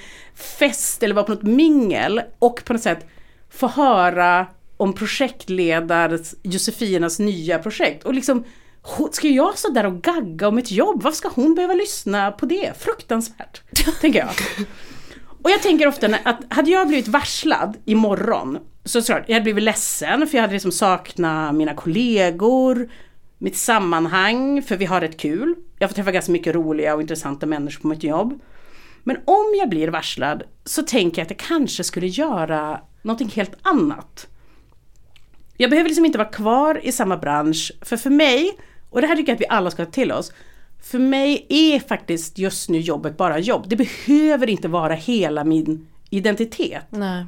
[0.60, 3.06] fest eller vara på något mingel och på något sätt
[3.50, 8.04] få höra om projektledares Josefinas nya projekt.
[8.04, 8.44] Och liksom,
[9.12, 11.04] ska jag stå där och gagga om ett jobb?
[11.04, 12.74] Varför ska hon behöva lyssna på det?
[12.80, 13.62] Fruktansvärt,
[14.02, 14.30] tänker jag.
[15.44, 19.64] Och jag tänker ofta att hade jag blivit varslad imorgon så såklart, jag hade blivit
[19.64, 22.90] ledsen för jag hade liksom saknat mina kollegor,
[23.38, 25.56] mitt sammanhang, för vi har rätt kul.
[25.80, 28.40] Jag får träffa ganska mycket roliga och intressanta människor på mitt jobb.
[29.04, 33.56] Men om jag blir varslad så tänker jag att jag kanske skulle göra någonting helt
[33.62, 34.28] annat.
[35.62, 38.58] Jag behöver liksom inte vara kvar i samma bransch, för för mig,
[38.90, 40.34] och det här tycker jag att vi alla ska ta till oss,
[40.84, 43.66] för mig är faktiskt just nu jobbet bara jobb.
[43.68, 46.86] Det behöver inte vara hela min identitet.
[46.90, 47.26] Nej.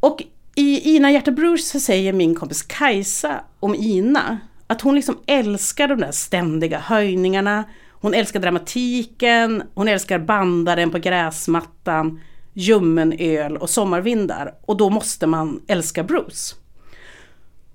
[0.00, 0.22] Och
[0.54, 5.88] i Ina Hjärta Bruce så säger min kompis Kajsa om Ina att hon liksom älskar
[5.88, 12.20] de där ständiga höjningarna, hon älskar dramatiken, hon älskar bandaren på gräsmattan,
[12.52, 14.54] ljummen öl och sommarvindar.
[14.62, 16.54] Och då måste man älska Bruce.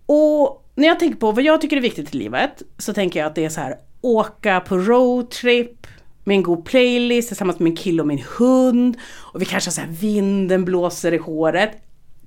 [0.05, 3.27] Och när jag tänker på vad jag tycker är viktigt i livet så tänker jag
[3.27, 5.87] att det är så här åka på roadtrip
[6.23, 8.97] med en god playlist tillsammans med min kille och min hund.
[9.33, 11.71] Och vi kanske har så här vinden blåser i håret.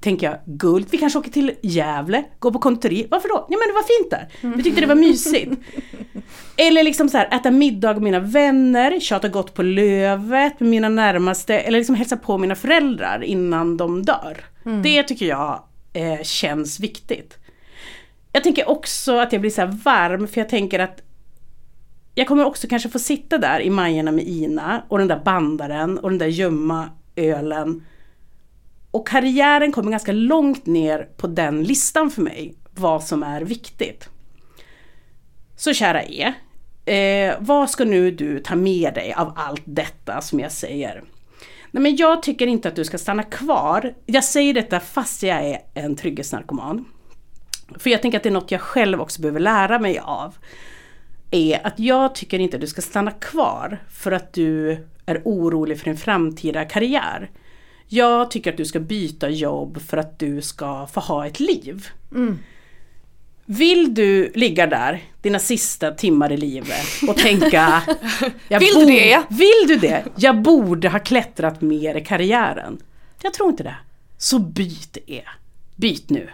[0.01, 0.87] Tänker jag, guld.
[0.91, 3.07] Vi kanske åker till Gävle, går på konditori.
[3.11, 3.47] Varför då?
[3.51, 4.57] Ja men det var fint där.
[4.57, 5.53] Vi tyckte det var mysigt.
[6.57, 10.89] Eller liksom så här, äta middag med mina vänner, tjata gott på lövet med mina
[10.89, 11.59] närmaste.
[11.59, 14.45] Eller liksom hälsa på mina föräldrar innan de dör.
[14.83, 15.63] Det tycker jag
[15.93, 17.39] eh, känns viktigt.
[18.33, 21.03] Jag tänker också att jag blir så här varm för jag tänker att
[22.15, 25.99] jag kommer också kanske få sitta där i Majerna med Ina och den där bandaren
[25.99, 27.85] och den där gömma ölen.
[28.91, 34.09] Och karriären kommer ganska långt ner på den listan för mig, vad som är viktigt.
[35.57, 36.35] Så kära e,
[36.85, 41.05] eh, vad ska nu du ta med dig av allt detta som jag säger?
[41.71, 43.95] Nej men jag tycker inte att du ska stanna kvar.
[44.07, 46.85] Jag säger detta fast jag är en trygghetsnarkoman.
[47.79, 50.35] För jag tänker att det är något jag själv också behöver lära mig av.
[51.31, 55.79] Är att jag tycker inte att du ska stanna kvar för att du är orolig
[55.79, 57.31] för din framtida karriär.
[57.87, 61.89] Jag tycker att du ska byta jobb för att du ska få ha ett liv.
[63.45, 67.83] Vill du ligga där dina sista timmar i livet och tänka
[68.49, 69.23] Vill du det?
[69.29, 70.05] Vill du det?
[70.17, 72.79] Jag borde ha klättrat mer i karriären.
[73.23, 73.77] Jag tror inte det.
[74.19, 75.23] Så byt det.
[75.77, 76.29] Byt nu.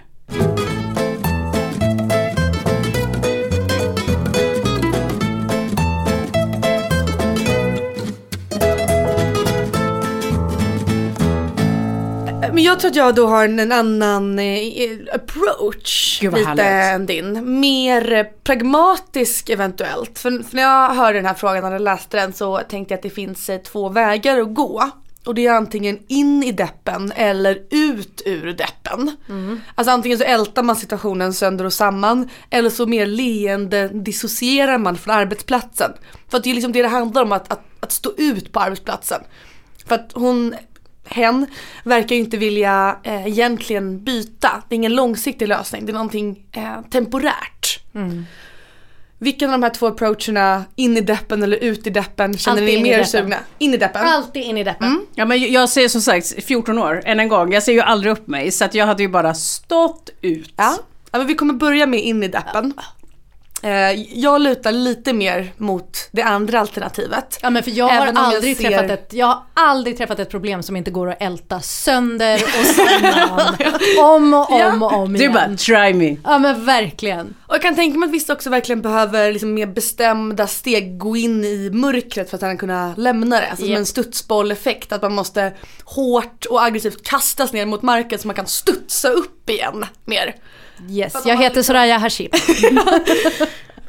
[12.54, 14.64] Men jag tror att jag då har en, en annan eh,
[15.12, 16.94] approach Gud, lite härligt.
[16.94, 17.60] än din.
[17.60, 20.18] Mer pragmatisk eventuellt.
[20.18, 23.02] För, för när jag hörde den här frågan och läste den så tänkte jag att
[23.02, 24.90] det finns eh, två vägar att gå.
[25.24, 29.16] Och det är antingen in i deppen eller ut ur deppen.
[29.74, 34.96] Alltså antingen så ältar man situationen sönder och samman eller så mer leende dissocierar man
[34.96, 35.92] från arbetsplatsen.
[36.28, 38.60] För att det är liksom det det handlar om, att, att, att stå ut på
[38.60, 39.20] arbetsplatsen.
[39.86, 40.54] För att hon,
[41.04, 41.46] hen,
[41.84, 44.62] verkar ju inte vilja eh, egentligen byta.
[44.68, 47.80] Det är ingen långsiktig lösning, det är någonting eh, temporärt.
[49.18, 52.78] Vilken av de här två approacherna, in i deppen eller ut i deppen, känner Alltid
[52.78, 53.06] ni mer deppen.
[53.06, 53.36] sugna?
[53.58, 54.06] In i deppen?
[54.06, 55.06] Alltid in i deppen.
[55.14, 57.52] Ja men jag ser som sagt 14 år, än en gång.
[57.52, 60.52] Jag ser ju aldrig upp mig så att jag hade ju bara stått ut.
[60.56, 60.76] Ja.
[61.12, 62.74] ja, men vi kommer börja med in i deppen.
[62.78, 62.84] Eh,
[64.12, 67.38] jag lutar lite mer mot det andra alternativet.
[67.42, 70.18] Ja men för jag har om jag aldrig ser- träffat ett, jag har aldrig träffat
[70.18, 73.54] ett problem som inte går att älta sönder och samman
[74.14, 75.32] om och om och om Du igen.
[75.32, 76.16] bara, try me.
[76.24, 77.34] Ja men verkligen.
[77.46, 81.16] Och jag kan tänka mig att vissa också verkligen behöver liksom mer bestämda steg gå
[81.16, 83.46] in i mörkret för att sedan kunna lämna det.
[83.46, 83.78] Alltså som Japp.
[83.78, 85.52] en studsbolleffekt, att man måste
[85.84, 90.34] hårt och aggressivt kastas ner mot marken så man kan studsa upp igen mer.
[90.90, 92.30] Yes, jag heter Soraya Hashim.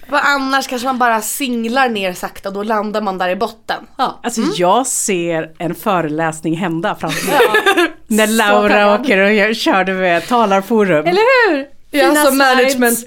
[0.09, 3.83] För annars kanske man bara singlar ner sakta och då landar man där i botten.
[3.97, 4.19] Ja.
[4.23, 7.39] Alltså jag ser en föreläsning hända framför mig.
[8.07, 11.05] När Så Laura åker och gör- körde med talarforum.
[11.07, 11.65] Eller hur?
[11.91, 12.55] Ja, Fina som slides.
[12.77, 12.99] management,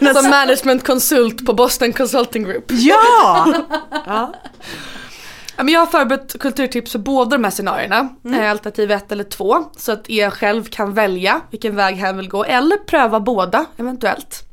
[0.00, 2.64] Ja, som managementkonsult på Boston Consulting Group.
[2.68, 3.54] ja!
[4.06, 4.34] Ja,
[5.62, 8.08] men jag har förberett kulturtips för båda de här scenarierna.
[8.34, 9.64] eh, Alternativ ett eller två.
[9.76, 12.44] Så att er själv kan välja vilken väg hen vill gå.
[12.44, 14.46] Eller pröva båda eventuellt.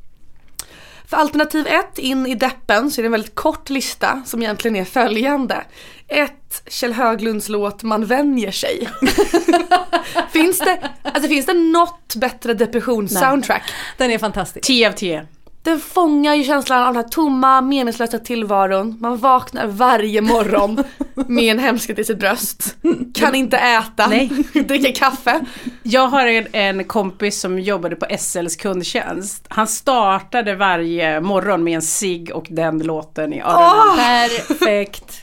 [1.10, 4.76] För alternativ ett, in i deppen, så är det en väldigt kort lista som egentligen
[4.76, 5.63] är följande.
[6.08, 8.89] Ett, Kjell Höglunds låt Man vänjer sig.
[10.32, 13.63] finns, det, alltså, finns det något bättre depressions-soundtrack?
[13.98, 14.67] Den är fantastisk.
[14.67, 15.28] 10 av 10.
[15.67, 18.97] Den fångar ju känslan av den här tomma, meningslösa tillvaron.
[18.99, 20.84] Man vaknar varje morgon
[21.15, 22.75] med en hemskhet i sitt bröst.
[23.13, 24.27] Kan inte äta, Nej.
[24.53, 25.45] dricka kaffe.
[25.84, 29.45] Jag har en, en kompis som jobbade på SLs kundtjänst.
[29.47, 34.30] Han startade varje morgon med en cigg och den låten i öronen.
[34.47, 35.21] Perfekt.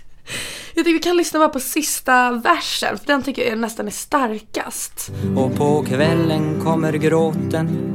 [0.74, 3.90] Jag tycker vi kan lyssna bara på sista versen, för den tycker jag nästan är
[3.90, 5.10] starkast.
[5.36, 7.94] och på kvällen kommer gråten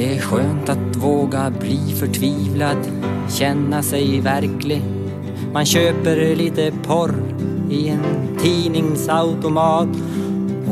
[0.00, 2.76] det är skönt att våga bli förtvivlad,
[3.28, 4.82] känna sig verklig.
[5.52, 7.14] Man köper lite porr
[7.70, 9.88] i en tidningsautomat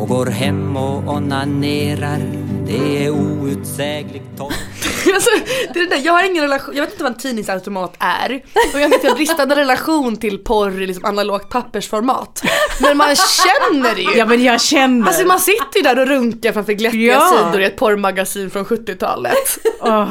[0.00, 2.20] och går hem och onanerar.
[2.66, 4.77] Det är outsägligt torrt.
[5.14, 5.30] Alltså,
[5.74, 8.42] det är det där, jag har ingen relation, jag vet inte vad en tidningsautomat är.
[8.74, 12.42] Och jag vet jag har bristande relation till porr i liksom analogt pappersformat.
[12.80, 14.16] Men man känner det ju.
[14.16, 15.06] Ja men jag känner.
[15.06, 17.32] Alltså man sitter ju där och runkar framför glättiga Ja.
[17.46, 19.58] sidor i ett porrmagasin från 70-talet.
[19.80, 20.08] Åh,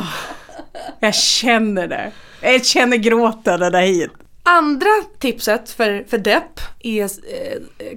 [0.99, 2.11] jag känner det.
[2.41, 4.11] Jag känner gråten ända hit.
[4.49, 7.09] Andra tipset för, för depp är eh,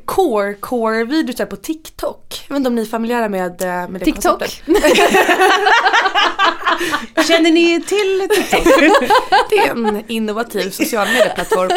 [0.05, 2.45] core, core videos på TikTok.
[2.49, 4.43] Jag vet inte om ni är familjära med, eh, med det TikTok?
[7.29, 8.63] Känner ni till TikTok?
[9.51, 11.71] Det är en innovativ social medieplattform.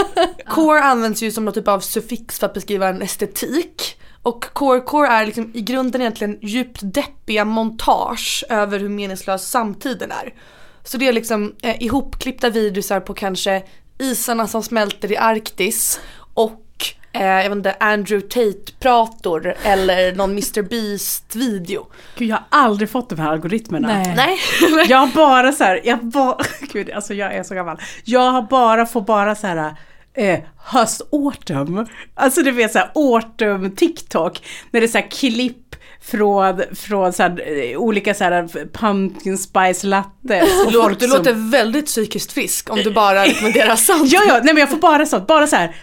[0.47, 3.99] Core används ju som någon typ av suffix för att beskriva en estetik.
[4.21, 10.11] Och core core är liksom i grunden egentligen djupt deppiga montage över hur meningslös samtiden
[10.11, 10.33] är.
[10.83, 13.63] Så det är liksom eh, ihopklippta videosar på kanske
[14.03, 15.99] isarna som smälter i Arktis
[16.33, 16.61] och
[17.13, 21.87] eh, jag vet inte, Andrew Tate-prator eller någon Mr Beast video.
[22.15, 23.87] Gud, jag har aldrig fått de här algoritmerna.
[23.87, 24.13] Nej.
[24.15, 24.39] Nej.
[24.89, 26.37] Jag har bara så här, jag bara,
[26.73, 27.81] gud alltså jag är så gammal.
[28.03, 29.75] Jag har bara, får bara så här
[30.13, 31.87] eh, höst autumn.
[32.15, 34.45] Alltså du vet så här autumn TikTok.
[34.71, 39.37] När det är så här klipp från, från så här, eh, olika så här pumpkin
[39.37, 40.09] spice latte.
[40.67, 44.11] Du låter, du låter väldigt psykiskt frisk om du bara rekommenderar sånt.
[44.11, 45.75] Ja, ja, nej men jag får bara sånt, bara så här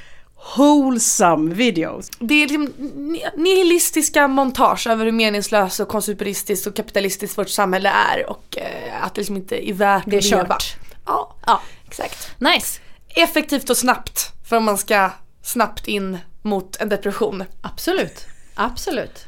[0.57, 2.11] wholesome videos.
[2.19, 7.89] Det är liksom ni- nihilistiska montage över hur meningslöst och konsumeristiskt och kapitalistiskt vårt samhälle
[8.13, 10.43] är och eh, att det liksom inte är värt Det är att leva.
[10.49, 10.77] kört.
[11.07, 11.61] Ja, Ja.
[11.89, 12.31] exakt.
[12.39, 12.81] Nice.
[13.09, 15.11] Effektivt och snabbt för om man ska
[15.43, 17.45] snabbt in mot en depression.
[17.63, 18.27] Absolut.
[18.55, 19.27] Absolut.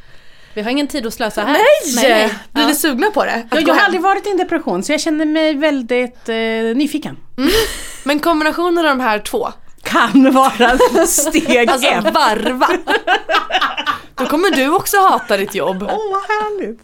[0.55, 1.53] Vi har ingen tid att slösa här.
[2.03, 2.29] Nej!
[2.53, 2.69] Blir Ja.
[2.69, 3.33] ni sugna på det?
[3.35, 6.29] Att Ja, gå jag har aldrig varit i en depression så jag känner mig väldigt
[6.29, 6.35] eh,
[6.77, 7.17] nyfiken.
[8.05, 9.49] Men kombinationen av de här två,
[9.83, 12.15] Kan vara steg alltså ett.
[12.15, 12.69] varva.
[14.15, 15.83] Då kommer du också hata ditt jobb.
[15.83, 16.81] Åh vad härligt!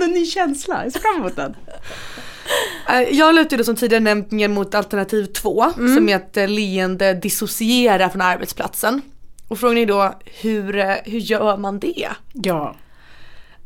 [0.00, 1.56] En ny känsla, jag ser fram emot den.
[2.88, 6.48] Eh, Jag lutar ju som tidigare nämnt mer mot alternativ två som är att eh,
[6.48, 9.02] leende dissociera från arbetsplatsen.
[9.48, 12.08] Och frågan är då hur, eh, hur gör man det?
[12.32, 12.76] Ja.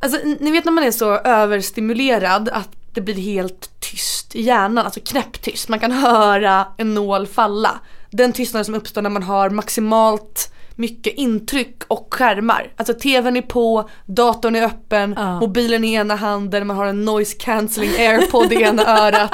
[0.04, 4.84] Alltså ni vet när man är så överstimulerad att det blir helt tyst i hjärnan,
[4.84, 5.68] alltså knäpptyst.
[5.68, 7.80] Man kan höra en nål falla.
[8.10, 12.72] Den tystnaden som uppstår när man har maximalt mycket intryck och skärmar.
[12.76, 15.40] Alltså tvn är på, datorn är öppen, Ja.
[15.40, 19.30] mobilen i ena handen, man har en noise cancelling airpod i ena örat.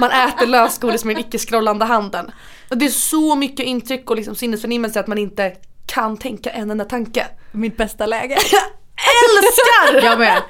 [0.00, 2.30] Man äter lösgodis med den icke-scrollande handen.
[2.70, 5.52] Och det är så mycket intryck och liksom sinnesförnimmelse att man inte
[5.86, 7.26] kan tänka en enda tanke.
[7.52, 8.36] Mitt bästa läge.
[9.00, 10.04] Älskar!
[10.04, 10.42] Jag med.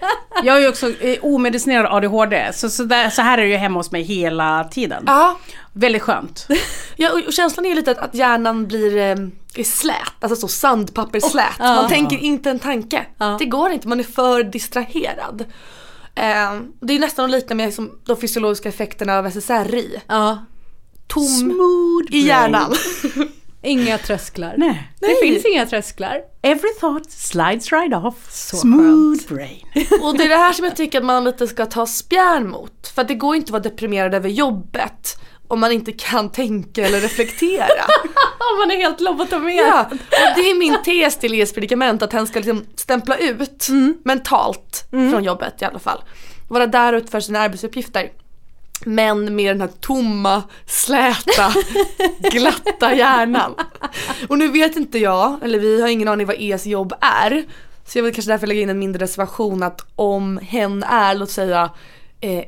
[0.42, 3.56] Jag är ju också eh, omedicinerad ADHD, så, så, där, så här är det ju
[3.56, 5.04] hemma hos mig hela tiden.
[5.06, 5.38] Ja,
[5.72, 6.46] Väldigt skönt.
[6.96, 9.16] Ja, och känslan är lite att, att hjärnan blir eh,
[9.54, 11.44] är slät, alltså så sandpappersslät.
[11.58, 11.74] ja.
[11.74, 13.06] man tänker inte en tanke.
[13.18, 13.36] Ja.
[13.38, 15.44] Det går inte, man är för distraherad.
[16.14, 20.00] Eh, det är nästan att likna med som de fysiologiska effekterna av SSRI.
[20.06, 20.44] Ja.
[21.06, 22.74] Tom Smooth i hjärnan.
[23.62, 24.54] Inga trösklar.
[24.56, 24.92] Nej.
[25.00, 26.20] Det finns inga trösklar.
[26.42, 28.30] Every thought slides right off.
[28.30, 29.66] Så Smooth brain.
[30.02, 32.88] och det är det här som jag tycker att man lite ska ta spjärn mot.
[32.94, 36.86] För att det går inte att vara deprimerad över jobbet om man inte kan tänka
[36.86, 37.66] eller reflektera.
[38.58, 39.66] man är helt lobotomerad.
[39.66, 43.68] Ja, och det är min tes till Elias predikament att han ska liksom stämpla ut
[44.04, 46.04] mentalt från jobbet i alla fall.
[46.48, 48.10] Vara där och utföra sina arbetsuppgifter.
[48.84, 51.52] Men med den här tomma, släta,
[52.30, 53.54] glatta hjärnan.
[54.28, 57.44] Och nu vet inte jag, eller vi har ingen aning vad ES jobb är.
[57.86, 61.30] Så jag vill kanske därför lägga in en mindre reservation att om hen är, låt
[61.30, 61.70] säga,
[62.20, 62.44] eh,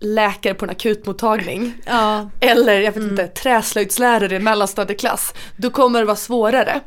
[0.00, 2.30] läkare på en akutmottagning Ja.
[2.40, 6.80] eller jag vet inte, träslöjdslärare i mellanstadieklass, då kommer det vara svårare.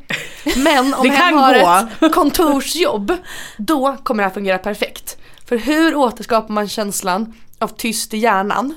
[0.56, 1.54] Men om hen har
[2.00, 2.06] gå.
[2.06, 3.14] ett kontorsjobb,
[3.58, 5.18] då kommer det här fungera perfekt.
[5.46, 8.74] För hur återskapar man känslan av tyst i hjärnan?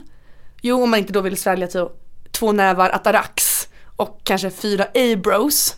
[0.62, 1.86] Jo, om man inte då vill svälja till
[2.30, 5.76] två nävar Atarax och kanske fyra A-bros.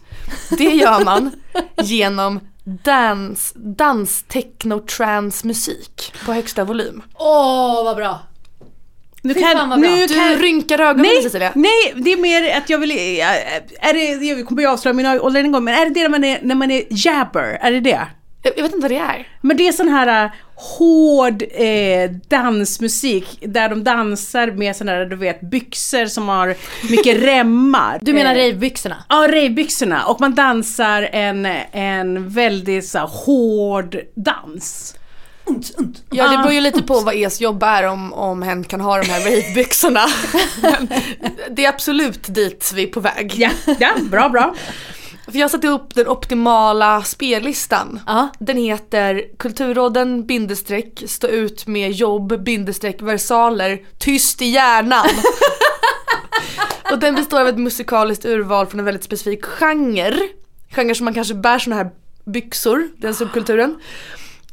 [0.59, 1.31] Det gör man
[1.83, 7.03] genom dans, dans techno trance musik på högsta volym.
[7.15, 8.19] Åh, vad bra.
[9.23, 9.91] Nu Fy fan, vad bra.
[9.91, 11.53] nu Du kan, rynkar ögonen nej, Cecilia.
[11.55, 12.91] nej, det är mer att jag vill...
[12.91, 16.09] Är det, jag kommer ju avslöja min ålder en gång, men är det det när
[16.09, 17.59] man är, när man är jabber?
[17.61, 18.07] Är det det?
[18.43, 19.29] Jag, vet inte vad det är.
[19.41, 25.05] Men det är sån här äh, hård eh, dansmusik där de dansar med såna här,
[25.05, 26.55] du vet, byxor som har
[26.91, 27.99] mycket remmar.
[28.03, 29.05] Du menar Eh, ravebyxorna?
[29.09, 30.05] Ja, ravebyxorna.
[30.05, 34.95] Och man dansar en, en väldigt så här, hård dans.
[36.11, 39.03] Ja det beror ju lite på vad es jobb är om, om hen kan ha
[39.03, 40.07] de här ravebyxorna.
[40.63, 40.89] Men
[41.51, 43.35] det är absolut dit vi är på väg.
[43.37, 44.55] Ja, ja bra, bra.
[45.31, 48.01] För jag satte upp den optimala spellistan.
[48.07, 48.29] Ja.
[48.39, 55.07] Den heter Kulturråden bindestreck stå ut med jobb bindestreck versaler tyst i hjärnan.
[56.93, 60.29] och den består av ett musikaliskt urval från en väldigt specifik genre.
[60.71, 61.91] Genre som man kanske bär såna här
[62.25, 63.79] byxor, den subkulturen.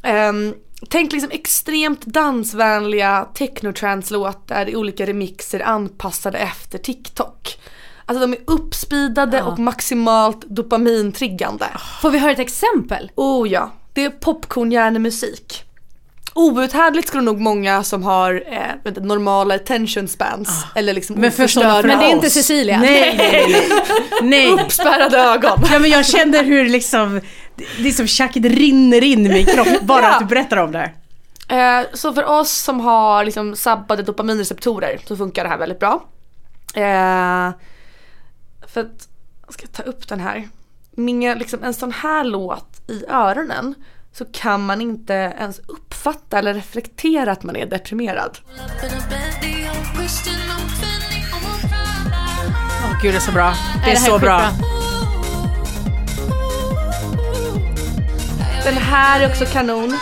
[0.04, 0.54] Ehm,
[0.90, 7.58] tänk liksom extremt dansvänliga technotrance-låtar i olika remixer anpassade efter TikTok.
[8.10, 11.66] Alltså de är uppspeedade och maximalt dopamintriggande.
[12.02, 13.12] Får vi höra ett exempel?
[13.16, 15.64] Oh ja, det är popcornhjärnemusik.
[16.34, 21.32] Outhärdligt skulle nog många som har eh, vet inte, normala attention spans eller liksom Men
[21.32, 22.30] för sådana oförstörda Men det är inte.
[22.30, 22.80] Cecilia.
[22.80, 23.70] Nej, nej, nej.
[24.22, 24.52] nej.
[24.52, 25.60] uppspärrade ögon.
[25.72, 27.22] Ja men jag känner hur liksom,
[27.56, 30.14] det är som tjacket rinner in i min kropp bara Ja.
[30.14, 30.92] att du berättar om det.
[31.50, 36.04] Eh, så för oss som har liksom sabbade dopaminreceptorer så funkar det här väldigt bra.
[36.74, 37.50] Eh,
[38.68, 39.08] för att,
[39.46, 40.50] jag ska ta upp den här.
[40.92, 43.76] Med liksom en sån här låt i öronen
[44.12, 48.38] så kan man inte ens uppfatta eller reflektera att man är deprimerad.
[52.84, 53.54] Åh gud det är så bra.
[53.86, 54.40] Det är, det så bra.
[54.40, 54.68] skitbra.
[58.64, 59.98] Den här är också kanon.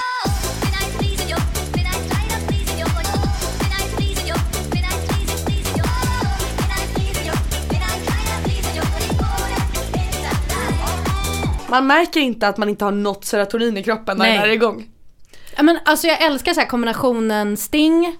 [11.70, 14.34] Man märker inte att man inte har något serotonin i kroppen när Nej.
[14.34, 14.86] den här är igång.
[15.58, 18.16] Ja, men alltså jag älskar så här kombinationen Sting,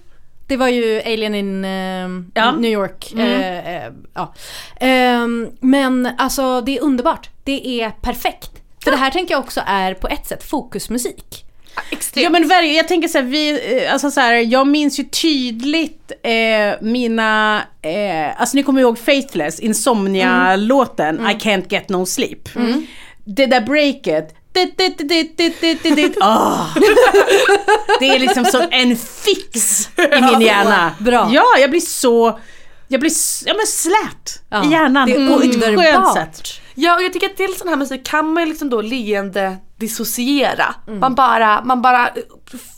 [0.48, 2.52] det var ju Alien in eh, Ja.
[2.52, 3.14] New York.
[3.18, 4.34] eh, eh, ja.
[4.80, 7.30] Ehm, men alltså det är underbart.
[7.44, 8.50] Det är perfekt.
[8.84, 11.46] För det här tänker jag också är på ett sätt fokusmusik.
[11.92, 12.24] Extremt.
[12.24, 15.04] Ja men verkligen, jag tänker så här, vi, eh, alltså så här, jag minns ju
[15.04, 22.50] tydligt eh, mina, eh, alltså ni kommer ihåg Faithless, Insomnia-låten I can't get no sleep.
[23.26, 24.36] Det där breaket.
[26.22, 26.66] Ah.
[28.00, 30.92] Det är liksom som en fix i min hjärna.
[31.00, 31.30] Bra.
[31.32, 32.40] Ja, jag blir så,
[32.88, 33.12] jag blir
[33.46, 36.14] ja, men slät Ja, i hjärnan det är på ett skönt underbart.
[36.16, 36.48] sätt.
[36.76, 39.58] Ja och jag tycker att till sån här musik kan man ju liksom då leende
[39.78, 40.76] dissociera.
[40.88, 42.10] Man, bara, man bara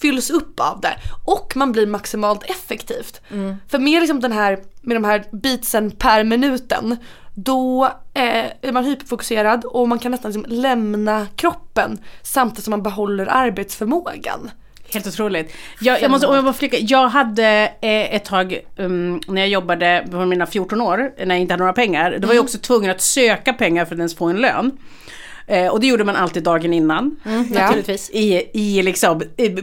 [0.02, 0.93] fylls upp av det.
[1.26, 3.22] Och man blir maximalt effektivt.
[3.70, 6.98] För med liksom den här, med de här beatsen per minuten
[7.40, 12.84] då eh, är man hyperfokuserad och man kan nästan liksom lämna kroppen samtidigt som man
[12.84, 14.52] behåller arbetsförmågan.
[14.94, 15.56] Helt otroligt.
[15.82, 19.50] Jag, jag måste, om jag bara flika, jag hade eh, ett tag um, när jag
[19.50, 22.58] jobbade på mina 14 år, när jag inte hade några pengar, då var jag också
[22.58, 24.78] tvungen att söka pengar för att ens få en lön.
[25.50, 27.16] Eh, och det gjorde man alltid dagen innan.
[27.50, 28.10] Naturligtvis.
[28.10, 29.56] I, i liksom, i,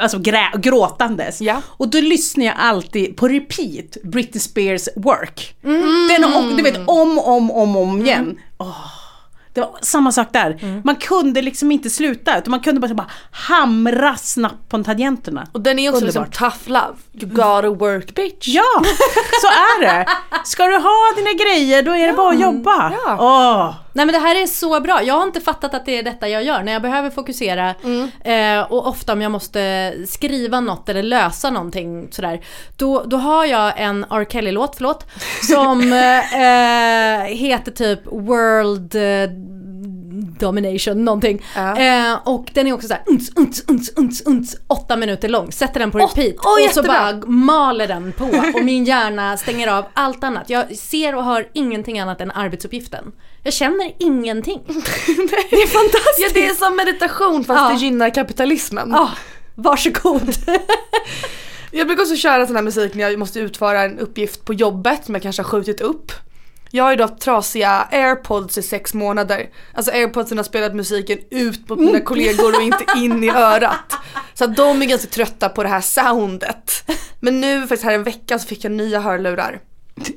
[0.00, 1.40] alltså grä, gråtandes.
[1.40, 1.62] Ja.
[1.66, 5.56] Och då lyssnar jag alltid på repeat, Britney Spears work.
[6.08, 8.38] Den om, du vet om, om, om, om igen.
[8.58, 8.86] Åh,
[9.52, 10.80] det var samma sak där.
[10.84, 15.46] Man kunde liksom inte sluta, utan man kunde bara, bara hamra snabbt på tangenterna.
[15.52, 16.38] Och den är också liksom Underbart.
[16.38, 16.94] tough love.
[17.12, 18.48] You gotta work bitch.
[18.48, 18.82] Ja,
[19.42, 20.06] så är det.
[20.44, 22.92] Ska du ha dina grejer, då är det bara att jobba.
[23.06, 23.16] ja.
[23.20, 23.83] Åh.
[23.94, 25.02] Nej men det här är så bra.
[25.02, 27.74] Jag har inte fattat att det är detta jag gör när jag behöver fokusera
[28.24, 32.40] eh, och ofta om jag måste skriva något eller lösa någonting sådär.
[32.76, 34.26] Då, då har jag en R.
[34.30, 35.06] Kelly-låt, förlåt,
[35.42, 39.30] som eh, eh, heter typ World eh,
[40.38, 41.44] Domination någonting.
[41.56, 41.78] Ja.
[41.78, 45.52] Eh, och den är också såhär unts, unts, unts, unts, unts, åtta minuter lång.
[45.52, 48.24] Sätter den på repeat åh, och så bara maler den på
[48.54, 50.50] och min hjärna stänger av allt annat.
[50.50, 53.12] Jag ser och hör ingenting annat än arbetsuppgiften.
[53.42, 54.60] Jag känner ingenting.
[54.66, 56.18] det är fantastiskt.
[56.18, 57.68] Ja det är som meditation fast Ja.
[57.68, 58.90] det gynnar kapitalismen.
[58.92, 59.10] Ja,
[59.54, 60.34] varsågod.
[61.70, 65.04] Jag brukar också köra sån här musik när jag måste utföra en uppgift på jobbet
[65.04, 66.12] som jag kanske har skjutit upp.
[66.74, 69.46] Jag har ju då haft trasiga airpods i sex månader.
[69.74, 73.96] Alltså airpodsen har spelat musiken ut mot mina kollegor och inte in i örat.
[74.34, 76.90] Så att de är ganska trötta på det här soundet.
[77.20, 79.60] Men nu faktiskt här en vecka så fick jag nya hörlurar.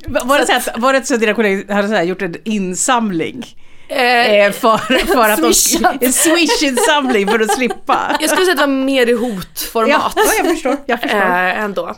[0.08, 3.46] Var det så att, var det så att dina kollegor hade så gjort en insamling?
[3.90, 4.78] Eh, Eh, för,
[5.14, 8.18] för att de, en swish-insamling för att slippa?
[8.20, 10.14] jag skulle säga att det var mer i hotformat.
[10.16, 10.78] Ja, ja, jag förstår.
[10.86, 11.18] Jag förstår.
[11.20, 11.96] eh, ändå.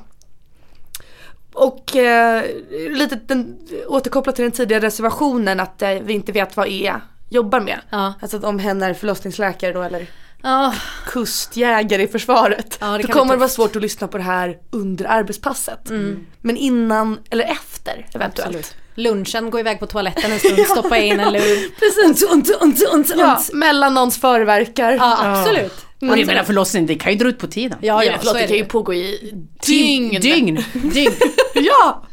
[1.60, 2.44] Och eh,
[2.90, 3.58] lite den,
[3.88, 6.94] återkopplat till den tidigare reservationen att eh, vi inte vet vad E
[7.30, 7.80] jobbar med.
[7.90, 8.14] Ja.
[8.22, 10.08] Alltså att om hen är förlossningsläkare då eller
[10.44, 10.74] Ja,
[11.06, 12.78] kustjägare i försvaret.
[12.82, 15.90] Ja, det då kommer det vara svårt att lyssna på det här under arbetspasset.
[15.90, 16.26] Mm.
[16.42, 18.56] Men innan eller efter eventuellt.
[18.56, 18.76] absolut.
[18.96, 21.80] Lunchen, gå iväg på toaletten en stund, stoppa in en lur.
[21.80, 22.30] Precis.
[22.32, 22.50] Unt,
[22.94, 23.14] unt.
[23.18, 24.92] Ja, mellan någons förverkar.
[24.92, 25.86] Ja, absolut.
[26.02, 27.78] Och jag menar förlossningen, det kan ju dra ut på tiden.
[27.82, 29.34] Ja, ja, Ja, förlåt, det kan ju pågå i
[29.66, 30.22] dygn.
[30.22, 30.64] Dygn.
[30.74, 31.14] Dygn.
[31.54, 32.06] ja!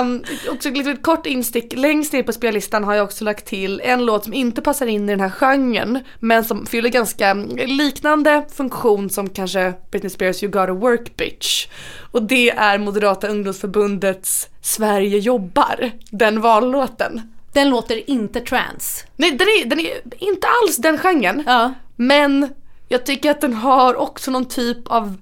[0.00, 3.80] Um, också ett litet kort instick, längst ner på spellistan har jag också lagt till
[3.84, 7.34] en låt som inte passar in i den här genren men som fyller ganska
[7.66, 11.66] liknande funktion som kanske Britney Spears You Gotta Work Bitch.
[12.12, 17.20] Och det är Moderata ungdomsförbundets Sverige jobbar, den vallåten.
[17.52, 19.04] Den låter inte trans.
[19.16, 21.42] Nej, den är, den är inte alls den genren.
[21.46, 21.74] Ja.
[21.96, 22.48] Men
[22.88, 25.16] jag tycker att den har också någon typ av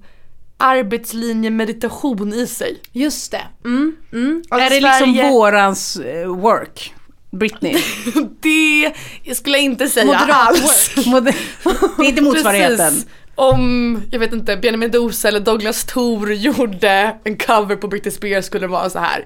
[0.57, 2.79] arbetslinje meditation i sig.
[2.91, 3.41] Just det.
[3.65, 4.43] Mm, mm.
[4.49, 6.93] Alltså, är det liksom Sverige- vårans eh, work?
[7.31, 7.77] Britney?
[8.41, 8.93] Det
[9.35, 10.91] skulle jag inte säga Moderat alls.
[11.05, 11.23] Mod-
[11.97, 12.77] det är inte motsvarigheten.
[12.77, 13.05] Precis.
[13.35, 18.45] Om, jag vet inte, Benjamin Mendoza eller Douglas Thor gjorde en cover på Britney Spears
[18.45, 19.25] skulle det vara så här.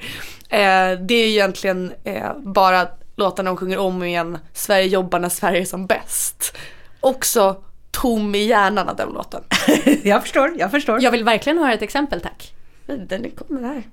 [0.50, 5.62] Eh, det är egentligen eh, bara låtarna de sjunger om igen, Sverige jobbar när Sverige
[5.62, 6.58] är som bäst.
[7.00, 9.42] Också tom i hjärnan av den låten.
[10.04, 11.04] jag förstår, jag förstår.
[11.04, 12.54] Jag vill verkligen höra ett exempel tack.
[12.86, 13.84] Den kommer här.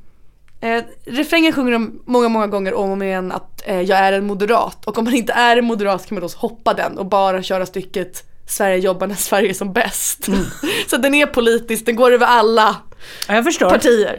[0.60, 4.12] Eh, refrängen sjunger de många, många gånger om och om igen att eh, jag är
[4.12, 7.06] en moderat och om man inte är en moderat kan man då hoppa den och
[7.06, 10.28] bara köra stycket Sverige jobbar när Sverige är som bäst.
[10.90, 12.76] Så den är politisk, den går över alla
[13.28, 13.70] Ja, jag förstår.
[13.70, 14.18] partier.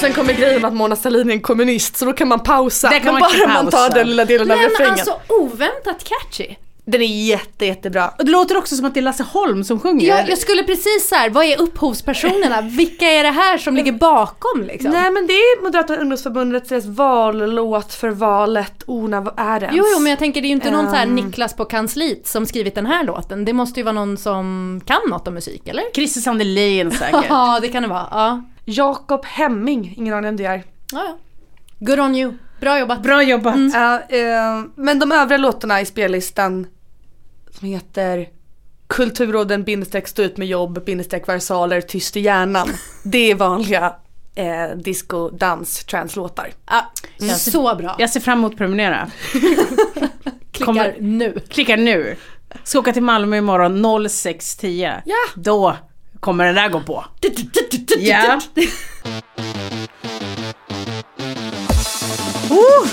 [0.00, 2.88] Och sen kommer grejen att Mona Sahlin är en kommunist så då kan man pausa.
[2.88, 3.62] Det kan Men man bara pausa.
[3.62, 4.92] man tar den lilla delen av Men refrängen.
[4.92, 6.54] alltså oväntat catchy.
[6.84, 8.08] Den är jätte, jättebra.
[8.18, 10.08] Och det låter också som att det är Lasse Holm som sjunger.
[10.08, 12.60] Jag, jag skulle precis så här, vad är upphovspersonerna?
[12.76, 14.90] Vilka är det här som ligger bakom liksom?
[14.90, 18.82] Nej men det är Moderata ungdomsförbundets deras vallåt för valet.
[18.86, 19.78] Ona, vad är det ens?
[19.78, 21.14] Jo, jo, men jag tänker det är ju inte någon så här Ehm.
[21.14, 23.44] Niklas på kansliet som skrivit den här låten.
[23.44, 25.84] Det måste ju vara någon som kan något om musik, eller?
[25.94, 27.24] Christer Sandelin säkert.
[27.28, 28.06] Ja, det kan det vara.
[28.10, 28.42] Ja.
[28.70, 30.62] Jakob Hemming, ingen aning om det är.
[30.92, 31.18] Ja, ja.
[31.78, 32.32] Good on you.
[32.60, 33.02] Bra jobbat.
[33.02, 33.56] Bra jobbat.
[33.74, 36.66] Ja, eh, men de övriga låtarna i spellistan
[37.50, 38.28] som heter
[38.86, 42.68] Kulturråden bindestreck stå ut med jobb bindestreck versaler tyst i hjärnan.
[43.04, 43.94] Det är vanliga
[44.34, 46.50] eh, disco, dans, translåtar.
[46.66, 46.92] Ja,
[47.36, 47.96] Så bra.
[47.98, 49.10] Jag ser fram emot att prenumerera.
[50.52, 51.40] Klickar kommer- nu.
[51.48, 52.16] Klickar nu.
[52.64, 55.02] Ska åka till Malmö imorgon 06.10.
[55.04, 55.14] Ja.
[55.34, 55.76] Då
[56.20, 57.04] kommer den där gå på.
[57.98, 58.40] Ja.
[62.50, 62.86] Oh,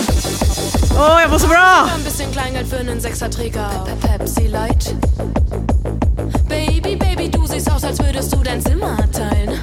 [0.99, 1.89] oh jag mår så bra!
[1.95, 4.93] Ein bisschen Kleingeld für einen Sechserträger Pe- Pepsi Light.
[6.49, 9.59] Baby, Baby, du siehst aus, als würdest du dein Zimmer teilen.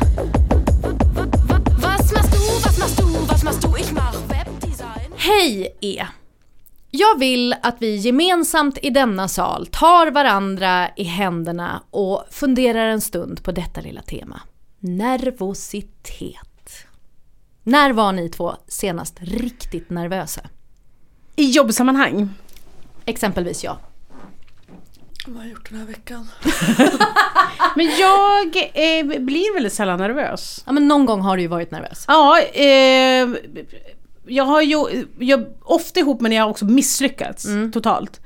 [1.46, 2.38] Wa- Was machst du,
[2.68, 3.76] was machst du, was machst du?
[3.76, 5.10] Ich mach Webdesign.
[5.16, 6.02] Hej E!
[6.97, 13.01] Jag vill att vi gemensamt i denna sal tar varandra i händerna och funderar en
[13.01, 14.40] stund på detta lilla tema.
[14.78, 16.86] Nervositet.
[17.62, 20.40] När var ni två senast riktigt nervösa?
[21.36, 22.28] I jobbsammanhang.
[23.05, 23.76] Exempelvis jag.
[25.26, 26.28] Vad har jag gjort den här veckan?
[27.76, 30.62] Men jag eh, blir väldigt sällan nervös.
[30.66, 32.05] Ja men någon gång har du ju varit nervös.
[32.09, 33.28] Ja, eh,
[34.26, 38.20] jag har ju, jag, ofta ihop med när jag också misslyckats totalt.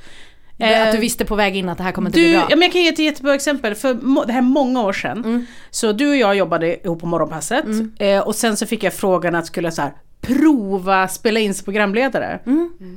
[0.61, 2.47] att du Eh, visste på väg in att det här kommer inte Du, bli bra.
[2.51, 3.75] ja, men jag kan ge ett jättebra exempel.
[3.75, 3.95] För
[4.27, 5.47] det här är många år sedan.
[5.71, 7.65] Så du och jag jobbade ihop på morgonpasset.
[7.99, 11.65] Eh, och sen så fick jag frågan att skulle så här, prova spela in som
[11.65, 12.41] programledare.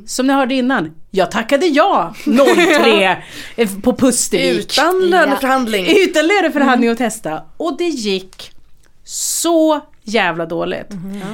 [0.05, 0.95] Som ni hörde innan.
[1.11, 2.13] Jag tackade ja
[2.77, 3.17] 03
[3.55, 4.73] eh, på Pustervik.
[4.73, 5.85] Utan löneförhandling.
[5.97, 7.41] Utan löneförhandling och testa.
[7.57, 8.51] Och det gick
[9.03, 10.87] så jävla dåligt.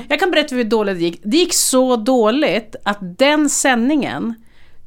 [0.10, 1.20] Jag kan berätta hur dåligt det gick.
[1.24, 4.34] Det gick så dåligt att den sändningen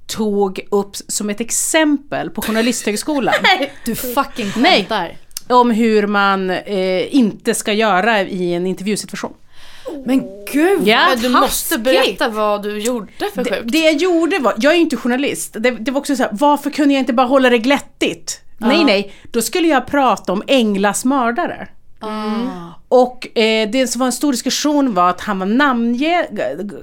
[0.06, 3.34] tog upp som ett exempel på Journalisthögskolan.
[3.84, 5.16] Du fucking skämtar.
[5.48, 9.32] om hur man eh, inte ska göra i en intervjusituation.
[10.06, 10.22] Men
[10.52, 11.06] gud Ja.
[11.08, 13.72] Men du måste berätta vad du gjorde för Det, sjukt.
[13.72, 16.30] det jag gjorde var, jag är ju inte journalist, det, det var också så här,
[16.32, 18.40] varför kunde jag inte bara hålla det glättigt?
[18.58, 21.68] Nej nej, då skulle jag prata om Englas mördare.
[22.88, 26.26] Och eh, det som var en stor diskussion var att han var namnge,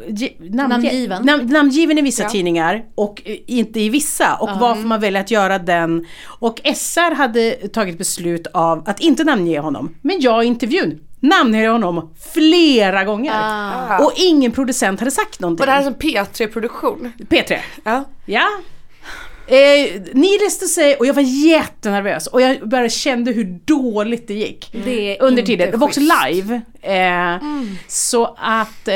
[0.08, 1.26] ge, namnge, Namngiven.
[1.26, 2.30] Nam, namngiven i vissa Ja.
[2.30, 4.36] tidningar och eh, inte i vissa.
[4.36, 6.06] Och varför man väljer att göra den.
[6.40, 9.96] Och SR hade tagit beslut av att inte namnge honom.
[10.02, 13.32] Men jag i intervjun namngav honom flera gånger.
[13.36, 13.98] Ah.
[14.06, 15.60] Och ingen producent hade sagt någonting.
[15.60, 17.12] Var det här en P3-produktion?
[17.30, 17.58] P3.
[17.84, 18.04] Ja.
[18.26, 18.48] Ja.
[19.50, 24.34] Eh, needless to say, och jag var jättenervös och jag bara kände hur dåligt det
[24.34, 24.70] gick.
[24.86, 25.72] Det är under tiden.
[25.72, 26.62] Det var också live.
[26.82, 27.38] Eh,
[27.88, 28.96] Så att, eh,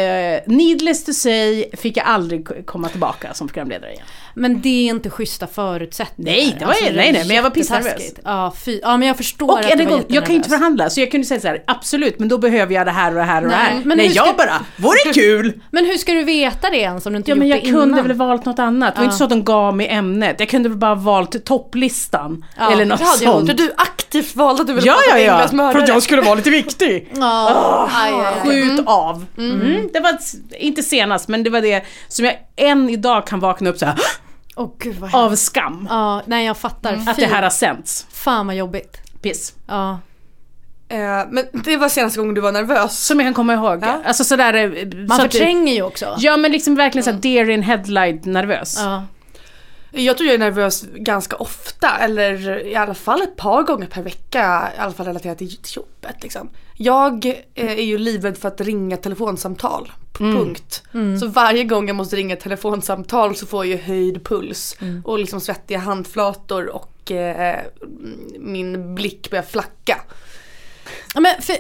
[0.54, 4.06] needless to say, fick jag aldrig komma tillbaka som programledare igen.
[4.36, 6.32] Men det är inte schyssta förutsättningar.
[6.32, 8.14] Nej, det var- är nej, nej, men jag var pissnervös.
[8.24, 10.50] Ja, fy, ja, men jag förstår Och att du var gång, jag kan ju inte
[10.50, 13.18] förhandla så jag kunde säga så här: absolut, men då behöver jag det här och
[13.18, 13.82] det här och Nej, det här.
[13.86, 15.62] men Nej, hur ska- jag bara, vore kul!
[15.72, 17.68] Men hur ska du veta det ens om du inte Ja gjort men jag det
[17.68, 17.82] innan?
[17.82, 18.96] kunde väl valt något annat.
[18.96, 19.06] Det var Ja.
[19.06, 20.36] inte så att de gav mig ämnet.
[20.40, 22.46] Jag kunde väl bara valt topplistan.
[22.60, 23.50] Ja, eller något Det hade jag sånt.
[23.50, 25.72] För du aktivt valde att du ville Ja, prata ja, ja.
[25.72, 27.10] För att jag skulle vara lite viktig.
[27.16, 28.50] Ja, aj, aj, aj.
[28.50, 29.26] Skjut av.
[29.38, 29.90] Mm.
[29.94, 30.18] Det var
[30.60, 33.96] inte senast, men det var det som jag än idag kan vakna upp så här
[34.56, 35.88] Åh gud vad av skam.
[35.90, 36.94] Ja, nej jag fattar.
[36.94, 37.22] Att Fy.
[37.22, 38.08] det här har sänts.
[38.12, 38.98] Fan vad jobbigt.
[39.22, 39.54] Piss.
[39.68, 40.00] Ja.
[40.90, 40.98] Eh,
[41.30, 43.00] men det var senaste gången du var nervös.
[43.06, 43.80] Som jag kan komma ihåg.
[43.82, 44.02] Ja.
[44.06, 44.54] Alltså sådär...
[44.54, 46.16] eh, Man så att- förtränger ju också.
[46.18, 48.76] Ja men liksom verkligen såhär deer in headlight nervös.
[48.80, 49.04] Ja.
[49.92, 54.02] Jag tror jag är nervös ganska ofta, eller i alla fall ett par gånger per
[54.02, 56.24] vecka, i alla fall relaterat till jobbet.
[56.24, 56.50] Liksom.
[56.78, 60.84] Jag eh, är ju livrädd för att ringa telefonsamtal, på punkt.
[61.20, 65.20] Så varje gång jag måste ringa ett telefonsamtal så får jag ju höjd puls och
[65.20, 67.60] liksom svettiga handflator och eh,
[68.40, 70.02] min blick börjar flacka.
[71.16, 71.56] Men för,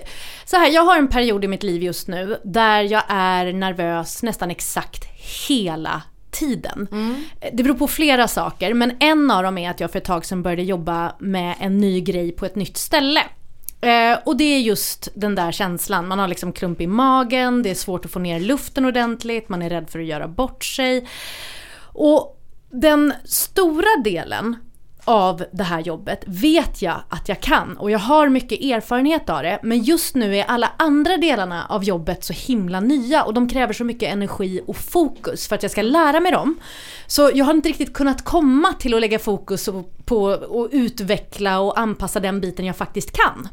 [0.45, 4.23] så här, jag har en period i mitt liv just nu där jag är nervös
[4.23, 5.05] nästan exakt
[5.47, 6.01] hela
[6.31, 6.87] tiden.
[7.53, 10.25] Det beror på flera saker men en av dem är att jag för ett tag
[10.25, 13.23] sedan började jobba med en ny grej på ett nytt ställe.
[13.81, 17.69] Eh, och det är just den där känslan, man har liksom klump i magen, det
[17.69, 21.07] är svårt att få ner luften ordentligt, man är rädd för att göra bort sig.
[21.93, 24.55] Och den stora delen
[25.05, 29.43] av det här jobbet vet jag att jag kan och jag har mycket erfarenhet av
[29.43, 29.59] det.
[29.63, 33.73] Men just nu är alla andra delarna av jobbet så himla nya och de kräver
[33.73, 36.59] så mycket energi och fokus för att jag ska lära mig dem.
[37.07, 39.69] Så jag har inte riktigt kunnat komma till att lägga fokus
[40.05, 43.47] på att utveckla och anpassa den biten jag faktiskt kan.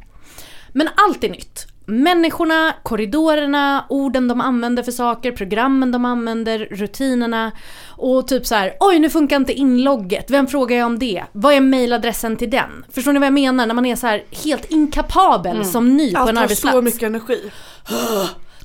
[0.72, 1.66] Men allt är nytt.
[1.90, 7.52] Människorna, korridorerna, orden de använder för saker, programmen de använder, rutinerna.
[7.88, 11.24] Och typ så här: oj nu funkar inte inlogget, vem frågar jag om det?
[11.32, 12.84] Vad är mailadressen till den?
[12.92, 13.66] Förstår ni vad jag menar?
[13.66, 16.76] När man är så här helt inkapabel som ny på Allt en arbetsplats.
[16.76, 17.50] så mycket energi.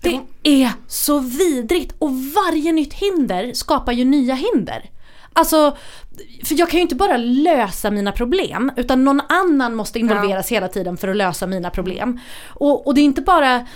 [0.01, 4.89] Det är så vidrigt och varje nytt hinder skapar ju nya hinder.
[5.33, 5.77] Alltså,
[6.43, 10.67] för jag kan ju inte bara lösa mina problem utan någon annan måste involveras hela
[10.67, 12.19] tiden för att lösa mina problem.
[12.47, 13.67] Och, och det är inte bara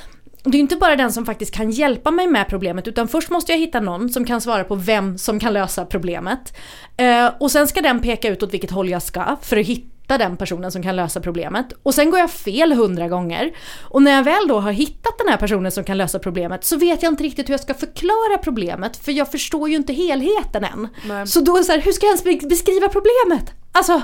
[0.43, 3.51] det är inte bara den som faktiskt kan hjälpa mig med problemet utan först måste
[3.51, 6.57] jag hitta någon som kan svara på vem som kan lösa problemet.
[6.97, 9.96] Eh, och sen ska den peka ut åt vilket håll jag ska för att hitta
[10.07, 11.65] den personen som kan lösa problemet.
[11.83, 13.51] Och sen går jag fel hundra gånger.
[13.83, 16.77] Och när jag väl då har hittat den här personen som kan lösa problemet så
[16.77, 20.63] vet jag inte riktigt hur jag ska förklara problemet för jag förstår ju inte helheten
[20.63, 20.87] än.
[21.27, 23.51] Så då är så här, hur ska jag ens be- beskriva problemet?
[23.71, 24.01] Alltså,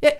[0.00, 0.12] jag,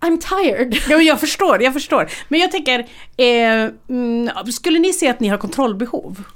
[0.00, 0.74] I'm tired.
[0.88, 2.10] Ja, men jag förstår, jag förstår.
[2.28, 2.78] Men jag tänker,
[3.16, 6.22] eh, mm, skulle ni se att ni har kontrollbehov?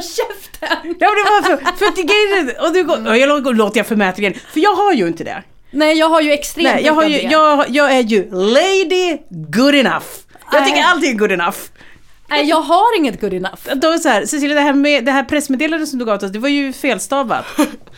[0.00, 0.94] Håll käften!
[1.00, 3.86] Ja, det var för, för att grejen och du går, och jag lå- låter jag
[3.86, 5.42] förmäta igen, för jag har ju inte det.
[5.70, 9.74] Nej, jag har ju extremt Nej, jag, har ju, jag, jag är ju lady good
[9.74, 10.04] enough.
[10.52, 11.56] Jag tycker allting är good enough.
[12.30, 13.74] Nej, jag har inget good enough.
[13.74, 16.26] Då är så här, Cecilia, det här, med, det här pressmeddelandet som du gav till
[16.26, 17.44] oss, det var ju felstavat.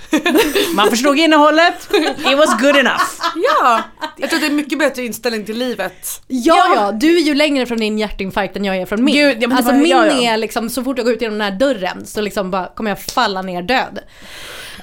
[0.75, 3.03] Man förstod innehållet, it was good enough.
[3.35, 3.83] Ja,
[4.17, 6.23] jag tror det är mycket bättre inställning till livet.
[6.27, 9.15] Ja, ja, du är ju längre från din hjärtinfarkt än jag är från min.
[9.15, 10.33] Gud, ja, alltså min ja, ja.
[10.33, 12.91] är liksom, så fort jag går ut genom den här dörren så liksom bara kommer
[12.91, 13.99] jag falla ner död.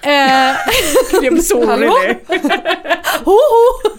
[0.01, 0.11] Eh,
[1.21, 2.19] Jag blir så orolig.
[3.25, 3.97] ho, ho.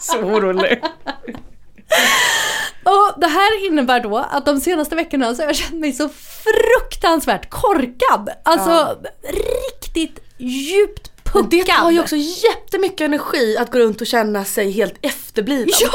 [0.00, 0.82] Så orolig.
[2.86, 6.08] Och det här innebär då att de senaste veckorna så har jag känt mig så
[6.08, 8.30] fruktansvärt korkad.
[8.42, 11.50] Alltså riktigt djupt puckad.
[11.50, 15.68] Det tar ju också jättemycket energi att gå runt och känna sig helt efterbliven.
[15.80, 15.90] Ja!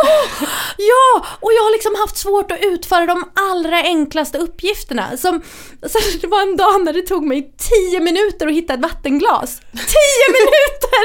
[0.77, 1.25] Ja!
[1.39, 5.17] Och jag har liksom haft svårt att utföra de allra enklaste uppgifterna.
[5.17, 5.41] Som,
[6.21, 7.53] det var en dag när det tog mig
[7.89, 9.59] 10 minuter att hitta ett vattenglas.
[9.71, 9.77] 10
[10.33, 11.01] minuter!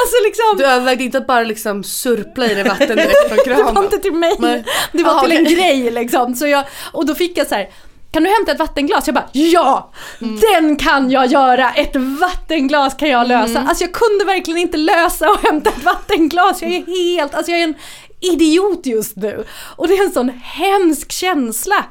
[0.00, 0.56] Alltså liksom...
[0.58, 3.74] Du övervägde inte att bara liksom surpla i det vatten direkt från det kranen?
[3.74, 4.36] var inte till mig.
[4.38, 4.64] Nej.
[4.92, 5.54] Det var Jaha, till en okej.
[5.54, 6.34] grej liksom.
[6.34, 7.70] Så jag, och då fick jag så här.
[8.10, 9.06] Kan du hämta ett vattenglas?
[9.06, 9.92] Jag bara ja!
[10.18, 11.70] Den kan jag göra!
[11.72, 13.60] Ett vattenglas kan jag lösa.
[13.60, 16.62] Alltså jag kunde verkligen inte lösa och hämta ett vattenglas.
[16.62, 16.86] Jag är
[17.16, 17.74] helt, alltså jag är en
[18.20, 19.44] idiot just nu.
[19.76, 21.84] Och det är en sån hemsk känsla.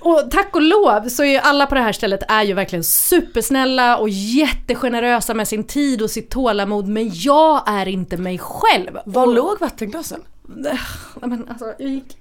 [0.00, 3.96] Och tack och lov så är alla på det här stället är ju verkligen supersnälla
[3.98, 6.88] och jättegenerösa med sin tid och sitt tålamod.
[6.88, 8.98] Men jag är inte mig själv.
[9.06, 10.20] Var Och- låg vattenglasen?
[10.56, 10.78] Nej,
[11.20, 12.16] men alltså, jag gick...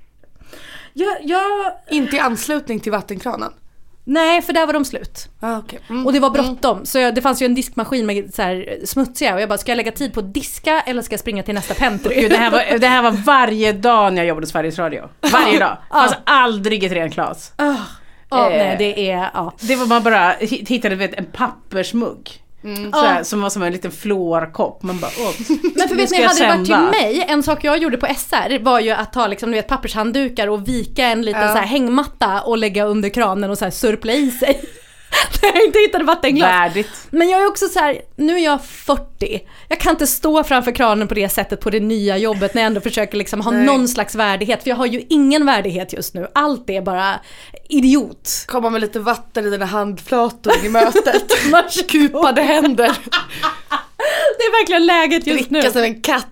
[0.93, 1.71] Jag, jag...
[1.89, 3.53] Inte i anslutning till vattenkranen?
[4.03, 5.29] Nej, för där var de slut.
[5.39, 5.79] Ah, okay.
[5.89, 6.05] mm.
[6.05, 9.33] Och det var bråttom, så jag, det fanns ju en diskmaskin med så här smutsiga
[9.35, 11.53] och jag bara, ska jag lägga tid på att diska eller ska jag springa till
[11.55, 12.15] nästa pentry?
[12.21, 15.09] Gud, det, här var, det här var varje dag när jag jobbade hos Sveriges Radio.
[15.31, 15.77] Varje dag.
[15.89, 17.53] Det fanns aldrig ett rent glas.
[17.57, 17.75] Ja,
[18.33, 19.29] Eh, nej, det är...
[19.33, 19.53] Ja.
[19.61, 22.43] Det var man bara hi- hittade vet, en pappersmugg.
[22.61, 23.23] Sådär, Ja.
[23.23, 24.83] Som var som en liten fluorkopp.
[24.83, 25.31] Man bara, åh,
[25.75, 28.59] Men för vet ni, hade det varit till mig, en sak jag gjorde på SR
[28.63, 31.55] var ju att ta liksom, du vet, pappershanddukar och vika en liten Ja.
[31.55, 34.61] så hängmatta och lägga under kranen och så här surpla i sig.
[35.41, 36.49] När jag inte hittade vattenglas.
[36.49, 36.89] Värdigt.
[37.09, 39.39] Men jag är också så här, nu är jag 40.
[39.67, 42.67] Jag kan inte stå framför kranen på det sättet på det nya jobbet när jag
[42.67, 43.65] ändå försöker liksom ha Nej.
[43.65, 44.63] någon slags värdighet.
[44.63, 46.27] För jag har ju ingen värdighet just nu.
[46.35, 47.19] Allt är bara
[47.69, 48.45] idiot.
[48.47, 51.31] Komma med lite vatten i dina handflator i mötet.
[51.87, 52.97] Kupade händer.
[54.37, 55.59] Det är verkligen läget just nu.
[55.59, 56.27] Dricka som en katt.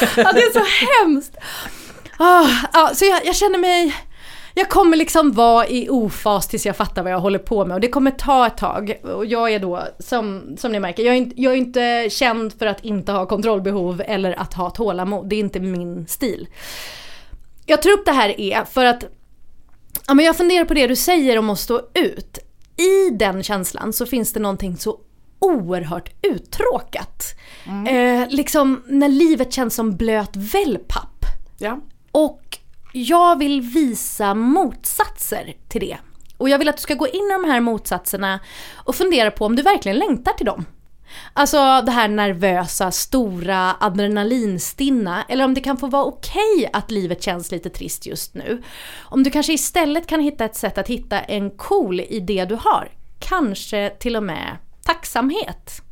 [0.00, 0.64] Ja, det är så
[1.00, 1.36] hemskt.
[2.18, 3.94] Ah, ja, så jag, jag känner mig...
[4.58, 7.80] Jag kommer liksom vara i ofas tills jag fattar vad jag håller på med och
[7.80, 9.00] det kommer ta ett tag.
[9.02, 12.52] Och jag är då, som, som ni märker, jag är, inte, jag är inte känd
[12.52, 15.28] för att inte ha kontrollbehov eller att ha tålamod.
[15.28, 16.48] Det är inte min stil.
[17.66, 19.04] Jag tror upp det här är för att
[20.06, 22.38] ja, men jag funderar på det du säger om att stå ut.
[22.76, 25.00] I den känslan så finns det någonting så
[25.38, 27.24] oerhört uttråkat.
[27.88, 31.24] Eh, liksom när livet känns som blöt wellpapp.
[31.58, 31.80] Ja.
[32.12, 32.58] Och
[32.96, 35.96] jag vill visa motsatser till det.
[36.36, 38.40] Och jag vill att du ska gå in i de här motsatserna
[38.74, 40.64] och fundera på om du verkligen längtar till dem.
[41.32, 45.24] Alltså det här nervösa, stora, adrenalinstinna.
[45.28, 48.62] Eller om det kan få vara okej att livet känns lite trist just nu.
[48.98, 52.54] Om du kanske istället kan hitta ett sätt att hitta en cool i det du
[52.54, 52.88] har.
[53.18, 55.82] Kanske till och med tacksamhet.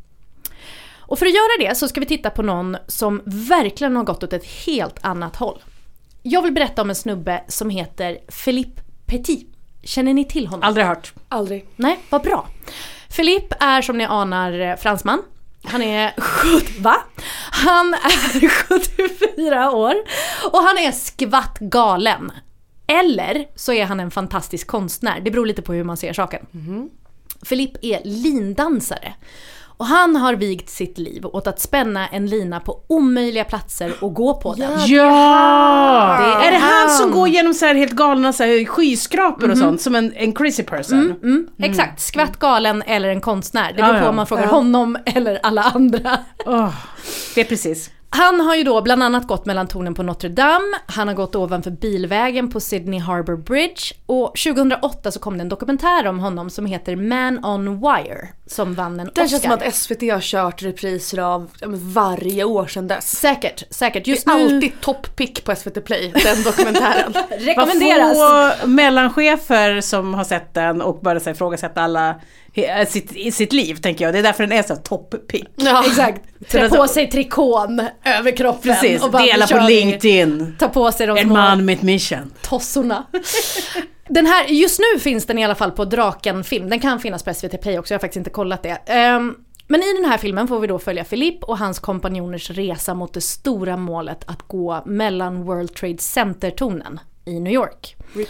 [1.06, 4.22] Och för att göra det så ska vi titta på någon som verkligen har gått
[4.22, 5.62] åt ett helt annat håll.
[6.26, 9.48] Jag vill berätta om en snubbe som heter Philippe Petit.
[9.82, 10.62] Känner ni till honom?
[10.68, 11.12] Aldrig hört.
[11.28, 11.68] Aldrig.
[11.76, 12.46] Nej, vad bra.
[13.16, 15.22] Philippe är som ni anar eh, fransman.
[15.64, 16.96] Han är 70, va?
[17.50, 18.48] Han är
[19.28, 19.94] 74 år
[20.52, 22.32] och han är skvatt galen.
[22.86, 26.46] Eller så är han en fantastisk konstnär, det beror lite på hur man ser saken.
[27.48, 29.14] Philippe är lindansare.
[29.76, 34.14] Och han har vigt sitt liv åt att spänna en lina på omöjliga platser och
[34.14, 34.70] gå på den.
[34.86, 36.16] Ja!
[36.20, 36.90] Det är är det han han.
[36.98, 40.32] som går genom så här helt galna så här skyskrapor och sånt som en, en
[40.32, 41.14] crazy person?
[41.22, 43.72] Mm, Exakt, skvatt galen eller en konstnär.
[43.76, 44.48] Det beror på om man frågar Ja.
[44.50, 46.18] honom eller alla andra.
[46.46, 46.74] Åh,
[47.34, 47.90] det är precis.
[48.16, 51.36] Han har ju då bland annat gått mellan tornen på Notre Dame, han har gått
[51.36, 56.50] ovanför bilvägen på Sydney Harbour Bridge och 2008 så kom det en dokumentär om honom
[56.50, 59.28] som heter Man on Wire som vann en Det Oscar.
[59.28, 61.50] känns som att SVT har kört repriser av
[61.94, 63.16] varje år sedan dess.
[63.16, 64.06] Säkert, säkert.
[64.06, 67.12] Just det är nu alltid topppick på SVT Play, den dokumentären.
[67.38, 68.18] rekommenderas.
[68.18, 72.14] Vad få mellanchefer som har sett den och börjat ifrågasätta alla
[72.88, 74.14] sitt, i sitt liv tänker jag.
[74.14, 75.48] Det är därför den är så topp-pick.
[75.56, 75.84] Ja.
[75.88, 76.22] Exakt.
[76.50, 78.62] Trä på sig trikån över kroppen.
[78.62, 79.66] Precis, och bara, dela på.
[79.68, 80.56] LinkedIn.
[80.58, 82.32] Ta på sig de En man med ett mission.
[82.42, 83.06] tossorna.
[84.08, 86.70] Den här, just nu finns den i alla fall på Draken-film.
[86.70, 88.78] Den kan finnas på SVT Play också, jag har faktiskt inte kollat det.
[88.86, 89.34] Ehm,
[89.68, 93.14] men i den här filmen får vi då följa Philippe och hans kompanjoners resa mot
[93.14, 97.96] det stora målet att gå mellan World Trade Center-tornen i New York.
[98.14, 98.28] RIP.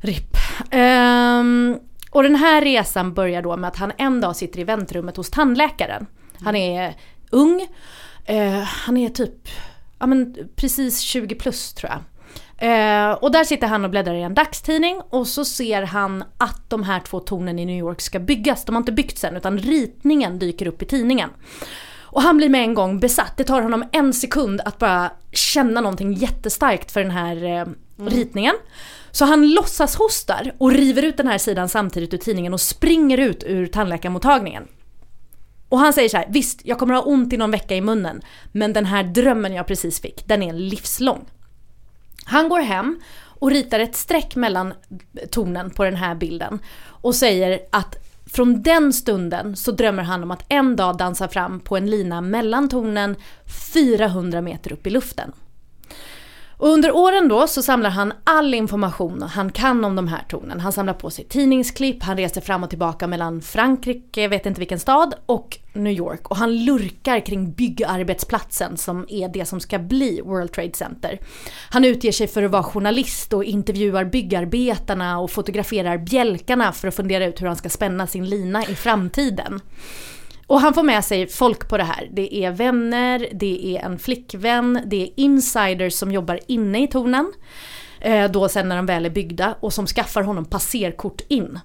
[0.00, 0.36] RIP.
[0.70, 1.76] Ehm,
[2.18, 5.30] och den här resan börjar då med att han en dag sitter i väntrummet hos
[5.30, 6.06] tandläkaren.
[6.40, 6.94] Han är
[7.30, 7.66] ung,
[8.24, 9.48] eh, han är typ
[9.98, 12.00] ja, men precis 20 plus tror jag.
[12.70, 16.70] Eh, och där sitter han och bläddrar i en dagstidning och så ser han att
[16.70, 18.64] de här två tornen i New York ska byggas.
[18.64, 21.30] De har inte byggts än utan ritningen dyker upp i tidningen.
[22.00, 23.36] Och han blir med en gång besatt.
[23.36, 27.66] Det tar honom en sekund att bara känna någonting jättestarkt för den här eh,
[28.06, 28.54] ritningen.
[29.18, 33.18] Så han låtsas hostar och river ut den här sidan samtidigt ur tidningen och springer
[33.18, 34.68] ut ur tandläkarmottagningen.
[35.68, 38.20] Och han säger så här, visst jag kommer ha ont i någon vecka i munnen,
[38.52, 41.24] men den här drömmen jag precis fick, den är livslång.
[42.24, 44.74] Han går hem och ritar ett streck mellan
[45.30, 47.96] tornen på den här bilden och säger att
[48.26, 52.20] från den stunden så drömmer han om att en dag dansa fram på en lina
[52.20, 53.16] mellan tornen
[53.74, 55.32] 400 meter upp i luften.
[56.58, 60.60] Och under åren då så samlar han all information han kan om de här tornen.
[60.60, 64.60] Han samlar på sig tidningsklipp, han reser fram och tillbaka mellan Frankrike, jag vet inte
[64.60, 66.30] vilken stad, och New York.
[66.30, 71.18] Och han lurkar kring byggarbetsplatsen som är det som ska bli World Trade Center.
[71.70, 76.94] Han utger sig för att vara journalist och intervjuar byggarbetarna och fotograferar bjälkarna för att
[76.94, 79.60] fundera ut hur han ska spänna sin lina i framtiden.
[80.48, 82.08] Och han får med sig folk på det här.
[82.12, 87.32] Det är vänner, det är en flickvän, det är insiders som jobbar inne i tornen.
[88.00, 91.60] Eh, då sen när de väl är byggda och som skaffar honom passerkort in.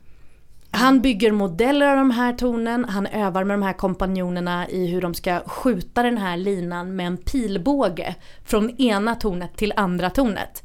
[0.71, 5.01] Han bygger modeller av de här tornen, han övar med de här kompanjonerna i hur
[5.01, 8.15] de ska skjuta den här linan med en pilbåge
[8.45, 10.63] från ena tornet till andra tornet.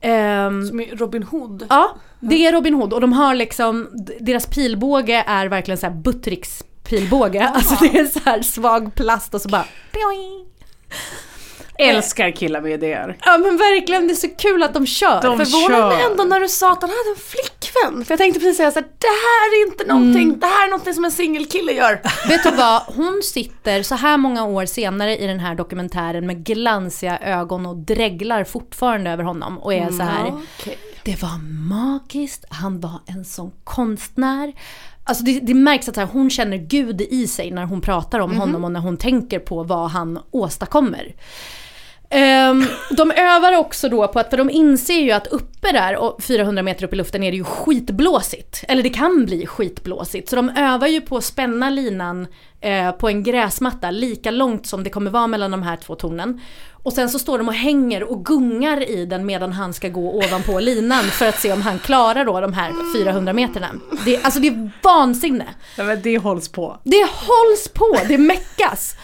[0.00, 1.66] Ehm, Som i Robin Hood.
[1.68, 1.90] Ja,
[2.20, 3.88] det är Robin Hood och de har liksom,
[4.20, 7.48] deras pilbåge är verkligen så här Buttricks pilbåge.
[7.48, 10.46] Alltså det är så här svag plast och så bara pioing.
[11.78, 13.16] Älskar killar med idéer.
[13.24, 15.22] Ja men verkligen, det är så kul att de kör.
[15.22, 18.04] De Förvånade mig ändå när du sa att han hade en flickvän.
[18.04, 20.40] För jag tänkte precis säga såhär, det här är inte någonting, Mm.
[20.40, 22.00] det här är någonting som en singelkille gör.
[22.28, 26.44] Vet du vad, hon sitter så här många år senare i den här dokumentären med
[26.44, 30.26] glansiga ögon och dreglar fortfarande över honom och är så här.
[30.60, 30.78] Okej.
[31.04, 31.38] Det var
[31.68, 34.52] magiskt, han var en sån konstnär.
[35.10, 38.36] Alltså det, det märks att här, hon känner Gud i sig när hon pratar om
[38.36, 41.14] honom och när hon tänker på vad han åstadkommer.
[42.10, 46.22] Ehm, de övar också då på att, för de inser ju att uppe där, och
[46.22, 48.64] 400 meter upp i luften är det ju skitblåsigt.
[48.68, 50.28] Eller det kan bli skitblåsigt.
[50.28, 52.26] Så de övar ju på att spänna linan
[52.60, 56.40] eh, på en gräsmatta lika långt som det kommer vara mellan de här två tornen.
[56.82, 60.12] Och sen så står de och hänger och gungar i den medan han ska gå
[60.12, 63.68] ovanpå linan för att se om han klarar då de här 400 meterna.
[64.04, 65.46] Det, alltså det är vansinne.
[65.76, 66.78] Ja, men det hålls på.
[66.84, 68.94] Det hålls på, det meckas.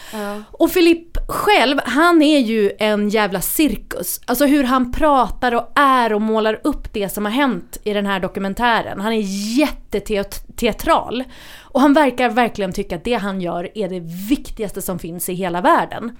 [0.51, 4.21] Och Filip själv, han är ju en jävla cirkus.
[4.25, 8.05] Alltså hur han pratar och är och målar upp det som har hänt i den
[8.05, 9.01] här dokumentären.
[9.01, 9.21] Han är
[9.59, 11.23] jätteteatral.
[11.69, 13.99] Och han verkar verkligen tycka att det han gör är det
[14.29, 16.17] viktigaste som finns i hela världen.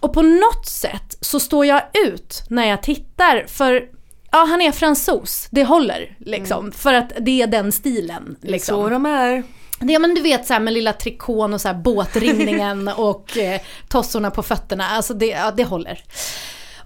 [0.00, 3.88] Och på något sätt så står jag ut när jag tittar för
[4.32, 5.48] Ja, han är fransos.
[5.50, 6.72] Det håller liksom.
[6.72, 8.36] För att det är den stilen.
[8.40, 8.74] Liksom.
[8.74, 9.42] Så de är.
[9.80, 13.60] Det, men du vet så här med lilla trikån och så här båtringningen och eh,
[13.88, 14.88] tossorna på fötterna.
[14.88, 16.02] Alltså det, ja, det håller.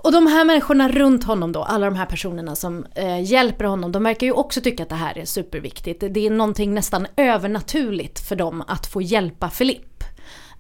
[0.05, 3.93] Och de här människorna runt honom då, alla de här personerna som eh, hjälper honom,
[3.93, 6.05] de verkar ju också tycka att det här är superviktigt.
[6.11, 10.05] Det är någonting nästan övernaturligt för dem att få hjälpa Filip.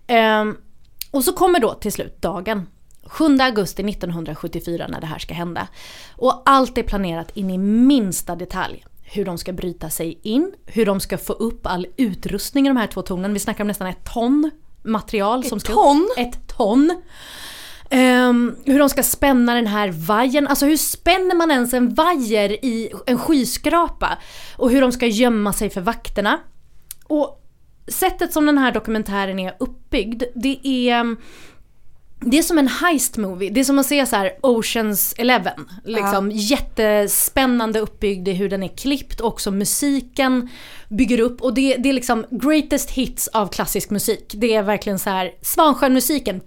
[0.07, 0.57] Ehm,
[1.11, 2.67] och så kommer då till slut dagen.
[3.07, 5.69] 7 augusti 1974 när det här ska hända.
[6.17, 8.85] Och allt är planerat in i minsta detalj.
[9.03, 12.77] Hur de ska bryta sig in, hur de ska få upp all utrustning i de
[12.77, 13.33] här två tornen.
[13.33, 14.51] Vi snackar om nästan ett ton
[14.83, 15.45] material.
[15.45, 16.09] som ska ton?
[16.11, 16.19] Upp.
[16.19, 17.03] Ett ton.
[17.91, 20.47] Um, hur de ska spänna den här vajern.
[20.47, 24.19] Alltså hur spänner man ens en vajer i en skyskrapa?
[24.57, 26.41] Och hur de ska gömma sig för vakterna.
[27.05, 27.45] Och
[27.89, 31.17] sättet som den här dokumentären är uppbyggd, det är
[32.21, 33.51] det är som en heist movie.
[33.51, 35.71] Det är som att se så här Oceans Eleven.
[35.85, 39.21] Liksom jättespännande uppbyggd i hur den är klippt.
[39.21, 40.49] Också musiken
[40.89, 41.43] bygger upp.
[41.43, 44.33] Och det, det är liksom greatest hits av klassisk musik.
[44.37, 46.41] Det är verkligen så här Svansjön-musiken.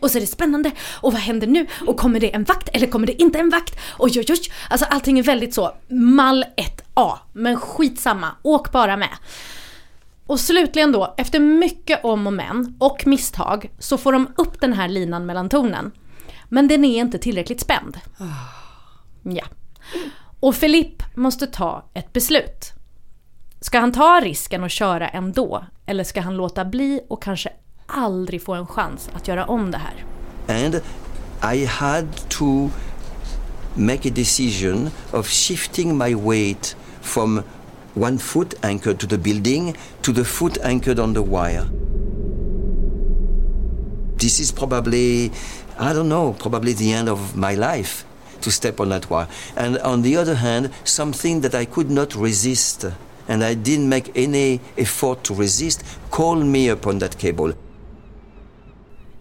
[0.00, 0.70] Och så är det spännande.
[1.00, 1.66] Och vad händer nu?
[1.86, 3.78] Och kommer det en vakt eller kommer det inte en vakt?
[3.98, 4.40] Oj, oj, oj.
[4.70, 6.44] Alltså allting är väldigt så mall
[6.96, 7.18] 1A.
[7.32, 9.16] Men skitsamma, åk bara med.
[10.26, 14.72] Och slutligen då, efter mycket om och men och misstag så får de upp den
[14.72, 15.92] här linan mellan tornen.
[16.48, 17.98] Men den är inte tillräckligt spänd.
[19.22, 19.44] Ja.
[20.40, 22.72] Och Filip måste ta ett beslut.
[23.60, 25.64] Ska han ta risken och köra ändå?
[25.86, 27.50] Eller ska han låta bli och kanske
[27.86, 30.04] aldrig få en chans att göra om det här?
[30.48, 30.80] and
[31.42, 32.70] I had to
[33.76, 37.44] make a decision of shifting my weight from
[37.96, 41.66] one foot anchored to the building to the foot anchored on the wire.
[44.18, 45.32] This is probably,
[45.78, 48.04] I don't know, probably the end of my life
[48.42, 49.28] to step on that wire.
[49.56, 52.84] And on the other hand, something that I could not resist,
[53.28, 57.54] and I didn't make any effort to resist, called me upon that cable.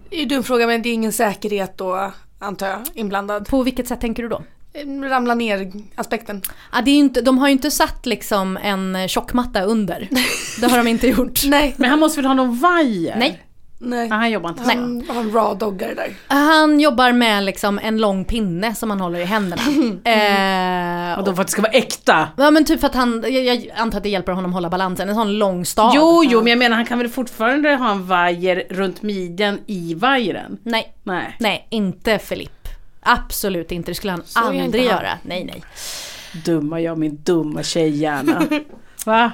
[0.10, 3.48] Det är ju dum fråga men det är ingen säkerhet då antar jag inblandad.
[3.48, 4.44] På vilket sätt tänker du då?
[5.10, 6.42] Ramla ner aspekten.
[6.74, 10.10] Ja, det är ju inte, de har ju inte satt liksom en tjockmatta under.
[10.62, 11.42] Det har de inte gjort.
[11.46, 11.76] Nej.
[11.78, 13.16] Men han måste väl ha någon vajer?
[13.18, 13.42] Nej.
[13.80, 14.10] Nej.
[14.12, 14.70] Ah, han jobbar inte så.
[14.70, 16.14] Han, han raw-doggare där.
[16.28, 19.62] Han jobbar med liksom en lång pinne som han håller i händerna.
[21.14, 22.28] eh, Och då för att det ska vara äkta?
[22.38, 25.10] Ja men typ för att han, jag, jag antar att det hjälper honom hålla balansen,
[25.10, 25.92] en sån lång stav.
[25.96, 29.94] Jo, jo, men jag menar han kan väl fortfarande ha en vajer runt midjan i
[29.94, 30.58] vajern?
[30.64, 31.36] Nej, Nej.
[31.40, 32.65] nej inte Filip.
[33.06, 34.98] Absolut inte, det skulle han Så aldrig han.
[34.98, 35.18] göra.
[35.24, 35.64] Nej, nej.
[36.46, 38.48] Dumma jag, min dumma tjejhjärna.
[39.06, 39.32] Va?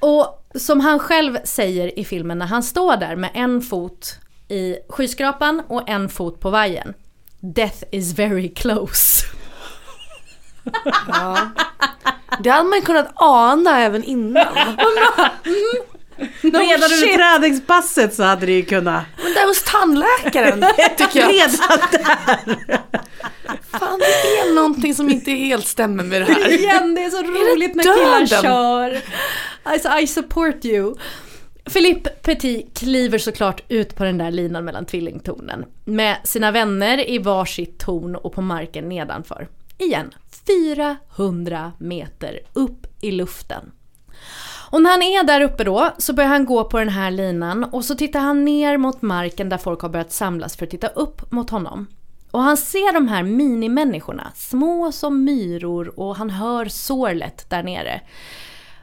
[0.00, 4.18] Och som han själv säger i filmen när han står där med en fot
[4.48, 6.94] i skyskrapan och en fot på vajern.
[7.40, 9.26] Death is very close.
[11.08, 11.38] Ja.
[12.40, 14.46] Det hade man kunnat ana även innan.
[16.40, 19.04] Redan under träningspasset så hade det ju kunnat...
[19.22, 20.64] Men där hos tandläkaren
[20.96, 21.30] tycker jag.
[21.30, 22.78] Redan där!
[23.70, 26.52] Fan det är någonting som inte helt stämmer med det här.
[26.52, 28.26] Igen, det är så roligt när döden?
[28.26, 29.00] killar kör.
[29.62, 30.94] Alltså, I support you.
[31.72, 35.64] Philippe Petit kliver såklart ut på den där linan mellan tvillingtornen.
[35.84, 39.48] Med sina vänner i varsitt torn och på marken nedanför.
[39.78, 40.14] Igen,
[40.46, 43.70] 400 meter upp i luften.
[44.70, 47.64] Och när han är där uppe då så börjar han gå på den här linan
[47.64, 50.88] och så tittar han ner mot marken där folk har börjat samlas för att titta
[50.88, 51.86] upp mot honom.
[52.30, 58.00] Och han ser de här minimänniskorna, små som myror och han hör sorlet där nere.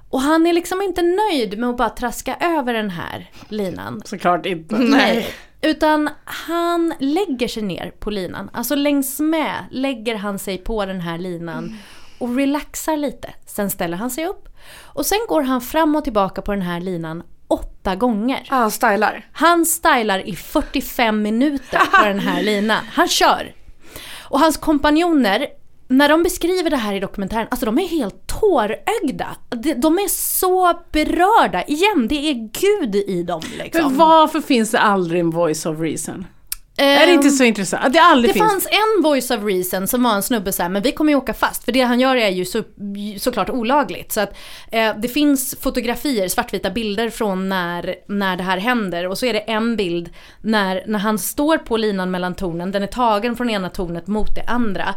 [0.09, 4.01] Och han är liksom inte nöjd med att bara traska över den här linan.
[4.05, 4.75] Såklart inte.
[4.75, 5.27] Nej.
[5.61, 8.49] Utan han lägger sig ner på linan.
[8.53, 11.77] Alltså längs med lägger han sig på den här linan
[12.23, 13.29] och relaxar lite.
[13.45, 14.49] Sen ställer han sig upp.
[14.83, 18.47] Och sen går han fram och tillbaka på den här linan åtta gånger.
[18.49, 19.25] Ah, han stylar.
[19.33, 22.83] Han stylar i 45 minuter på den här linan.
[22.93, 23.53] Han kör.
[24.29, 25.47] Och hans kompanjoner,
[25.87, 29.27] när de beskriver det här i dokumentären, alltså de är helt tårögda.
[29.49, 31.63] De- De är så berörda.
[31.63, 33.83] Igen, det är Gud i dem liksom.
[33.83, 36.25] Men varför finns det aldrig en voice of reason?
[36.77, 37.93] Är det inte så intressant?
[37.93, 38.51] Det aldrig Det finns?
[38.51, 41.17] fanns en voice of reason som var en snubbe så här, men vi kommer ju
[41.17, 41.63] åka fast.
[41.65, 42.63] För det han gör är ju så,
[43.19, 44.11] såklart olagligt.
[44.11, 44.37] Så att
[44.71, 49.07] eh, det finns fotografier, svartvita bilder från när, när det här händer.
[49.07, 50.09] Och så är det en bild
[50.41, 54.35] när, när han står på linan mellan tornen, den är tagen från ena tornet mot
[54.35, 54.95] det andra.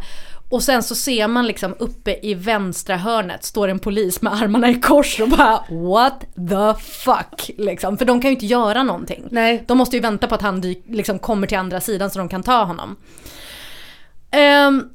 [0.49, 4.69] Och sen så ser man liksom uppe i vänstra hörnet står en polis med armarna
[4.69, 6.19] i kors och bara what
[6.49, 7.97] the fuck liksom.
[7.97, 9.27] För de kan ju inte göra någonting.
[9.31, 9.63] Nej.
[9.67, 12.43] De måste ju vänta på att han liksom kommer till andra sidan så de kan
[12.43, 12.95] ta honom.
[14.31, 14.89] Ehm,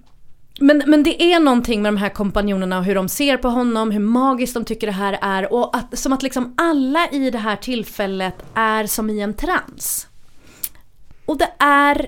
[0.60, 3.90] men, men det är någonting med de här kompanjonerna och hur de ser på honom,
[3.90, 7.38] hur magiskt de tycker det här är och att, som att liksom alla i det
[7.38, 10.06] här tillfället är som i en trans.
[11.26, 12.06] Och det är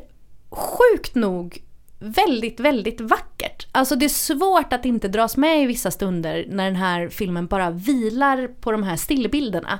[0.50, 1.63] sjukt nog
[2.04, 3.66] väldigt, väldigt vackert.
[3.72, 7.46] Alltså det är svårt att inte dras med i vissa stunder när den här filmen
[7.46, 9.78] bara vilar på de här stillbilderna.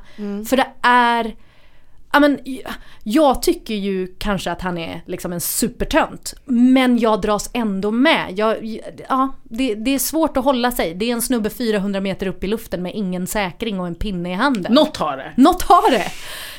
[0.49, 1.35] För det är
[2.15, 2.39] Ja, men,
[3.03, 6.35] jag tycker ju kanske att han är liksom en supertönt.
[6.45, 8.39] Men jag dras ändå med.
[8.39, 10.95] Jag, ja, det, det är svårt att hålla sig.
[10.95, 14.31] Det är en snubbe 400 meter upp i luften med ingen säkring och en pinne
[14.31, 14.73] i handen.
[14.73, 15.33] Något har det.
[15.37, 16.07] Något har det!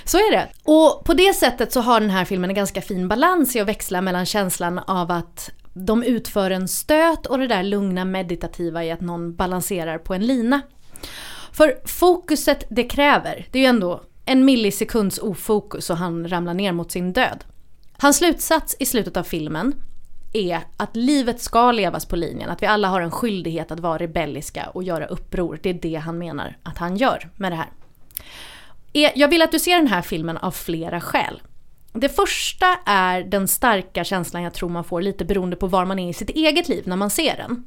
[0.05, 0.47] Så är det.
[0.63, 3.67] Och på det sättet så har den här filmen en ganska fin balans i att
[3.67, 8.91] växla mellan känslan av att de utför en stöt och det där lugna meditativa i
[8.91, 10.61] att någon balanserar på en lina.
[11.51, 16.71] För fokuset det kräver, det är ju ändå en millisekunds ofokus och han ramlar ner
[16.71, 17.43] mot sin död.
[17.97, 19.75] Hans slutsats i slutet av filmen
[20.33, 23.97] är att livet ska levas på linjen, att vi alla har en skyldighet att vara
[23.97, 25.59] rebelliska och göra uppror.
[25.63, 27.69] Det är det han menar att han gör med det här.
[28.93, 31.41] Eh, jag vill att du ser den här filmen av flera skäl.
[31.93, 35.99] Det första är den starka känslan jag tror man får lite beroende på var man
[35.99, 37.65] är i sitt eget liv när man ser den.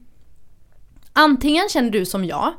[1.13, 2.53] Antingen känner du som jag,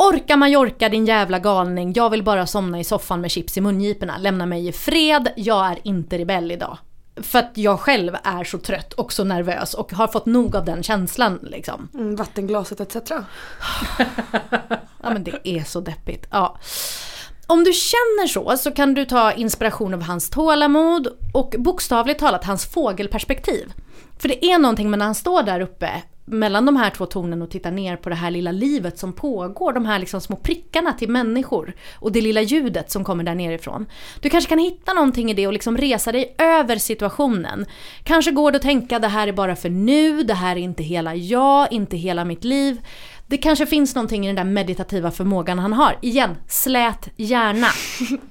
[0.00, 4.18] Orka Mallorca din jävla galning, jag vill bara somna i soffan med chips i mungiporna,
[4.18, 6.78] lämna mig i fred, jag är inte rebell idag.
[7.16, 10.64] För att jag själv är så trött och så nervös och har fått nog av
[10.64, 11.88] den känslan liksom.
[11.94, 13.10] Mm, vattenglaset etc.
[15.02, 16.26] Ja men det är så deppigt.
[16.30, 16.58] Ja.
[17.46, 22.44] Om du känner så så kan du ta inspiration av hans tålamod och bokstavligt talat
[22.44, 23.72] hans fågelperspektiv.
[24.18, 27.42] För det är någonting med när han står där uppe mellan de här två tornen
[27.42, 30.92] och tittar ner på det här lilla livet som pågår, de här liksom små prickarna
[30.92, 33.86] till människor och det lilla ljudet som kommer där nerifrån.
[34.20, 37.66] Du kanske kan hitta någonting i det och liksom resa dig över situationen.
[38.04, 40.82] Kanske går det att tänka det här är bara för nu, det här är inte
[40.82, 42.80] hela jag, inte hela mitt liv.
[43.26, 45.98] Det kanske finns någonting i den där meditativa förmågan han har.
[46.02, 47.66] Igen, slät hjärna.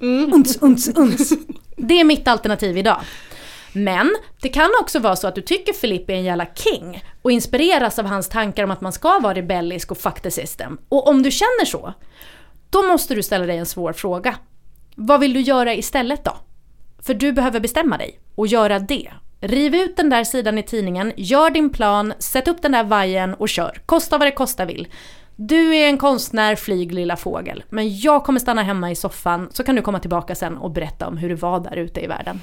[0.34, 1.32] Uns, uns, uns.
[1.76, 3.00] Det är mitt alternativ idag.
[3.72, 7.32] Men det kan också vara så att du tycker Filippi är en jävla king och
[7.32, 10.78] inspireras av hans tankar om att man ska vara rebellisk och fuck the system.
[10.88, 11.94] Och om du känner så,
[12.70, 14.34] då måste du ställa dig en svår fråga.
[14.94, 16.36] Vad vill du göra istället då?
[17.02, 19.12] För du behöver bestämma dig och göra det.
[19.40, 23.34] Riv ut den där sidan i tidningen, gör din plan, sätt upp den där vajern
[23.34, 23.82] och kör.
[23.86, 24.88] Kosta vad det kosta vill.
[25.36, 27.64] Du är en konstnär, flyg lilla fågel.
[27.68, 31.08] Men jag kommer stanna hemma i soffan så kan du komma tillbaka sen och berätta
[31.08, 32.40] om hur det var där ute i världen.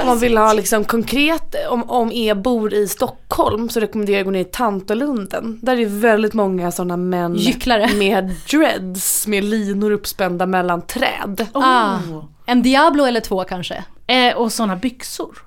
[0.00, 4.20] Om man vill ha liksom konkret, om, om er bor i Stockholm så rekommenderar jag
[4.20, 5.58] att gå ner i Tantolunden.
[5.62, 7.90] Där är det väldigt många sådana män Gycklare.
[7.94, 11.46] med dreads med linor uppspända mellan träd.
[11.52, 11.98] Ah,
[12.46, 13.84] en Diablo eller två kanske.
[14.06, 15.38] Eh, och sådana byxor.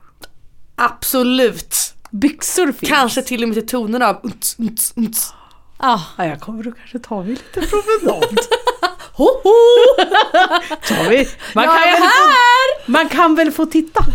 [0.75, 1.75] Absolut.
[2.09, 2.91] Byxor finns.
[2.91, 5.33] Kanske till och med till tonerna av unts, unts, unts.
[5.77, 5.99] Ah.
[6.17, 8.23] Ja, jag kommer då kanske ta mig lite promenad.
[9.13, 9.53] Hoho!
[10.87, 11.27] Tar vi.
[11.55, 14.05] Man, Jag kan är väl Få, man kan väl få titta.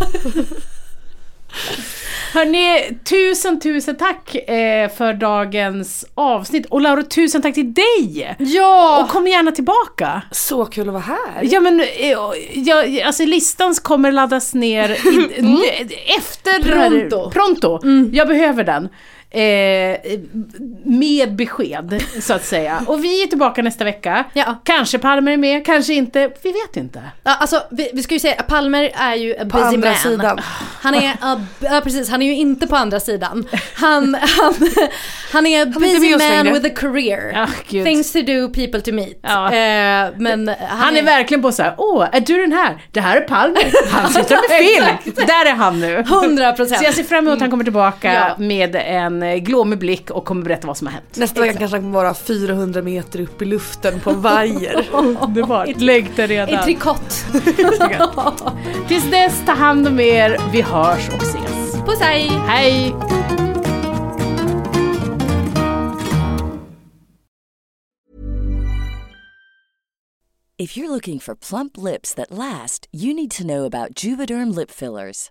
[2.34, 6.66] Hörni, tusen tusen tack eh, för dagens avsnitt.
[6.66, 8.36] Och Laura, tusen tack till dig!
[8.38, 9.02] Ja!
[9.02, 10.22] Och kom gärna tillbaka.
[10.30, 11.40] Så kul att vara här.
[11.42, 11.86] Ja men, eh,
[12.54, 16.62] ja, alltså listan kommer laddas ner i, efter...
[16.62, 17.30] Pronto.
[17.30, 17.80] Pronto.
[18.12, 18.88] Jag behöver den.
[19.36, 19.96] Eh,
[20.84, 22.82] med besked, så att säga.
[22.86, 24.24] Och vi är tillbaka nästa vecka.
[24.32, 24.56] Ja.
[24.64, 26.30] Kanske Palmer är med, kanske inte.
[26.42, 27.02] Vi vet inte.
[27.24, 29.88] Ja, alltså, vi, vi ska ju säga att Palmer är ju a På busy andra
[29.88, 29.98] man.
[29.98, 30.40] sidan.
[30.82, 31.12] Han är,
[31.60, 33.48] ja precis, han är ju inte på andra sidan.
[33.74, 34.54] Han, han,
[35.32, 36.52] han är a inte busy med oss man längre.
[36.60, 37.32] with a career.
[37.34, 37.84] Ja.
[37.84, 39.18] Things to do, people to meet.
[39.22, 39.46] Ja.
[39.46, 42.82] Eh, men han, Han är verkligen på så här, åh, är du den här?
[42.92, 43.72] Det här är Palmer.
[43.90, 44.68] Han sysslar med
[45.04, 45.16] film.
[45.26, 45.96] Där är han nu.
[45.98, 46.78] 100 procent.
[46.78, 48.34] Så jag ser fram emot att han kommer tillbaka Ja.
[48.44, 51.16] med en eh, glåmig blick och kommer berätta vad som har hänt.
[51.16, 54.86] Nästa vecka kanske han kommer vara 400 meter upp i luften på en vajer.
[55.22, 55.68] Underbart.
[55.80, 56.60] Längtar redan.
[56.60, 57.24] I trikott.
[58.88, 60.36] Tills dess, ta hand om er.
[60.52, 61.84] Vi hörs och ses.
[61.86, 62.28] Puss hej!
[62.46, 62.94] Hej!
[70.58, 74.70] If you're looking for plump lips that last, you need to know about Juvederm lip
[74.70, 75.30] fillers.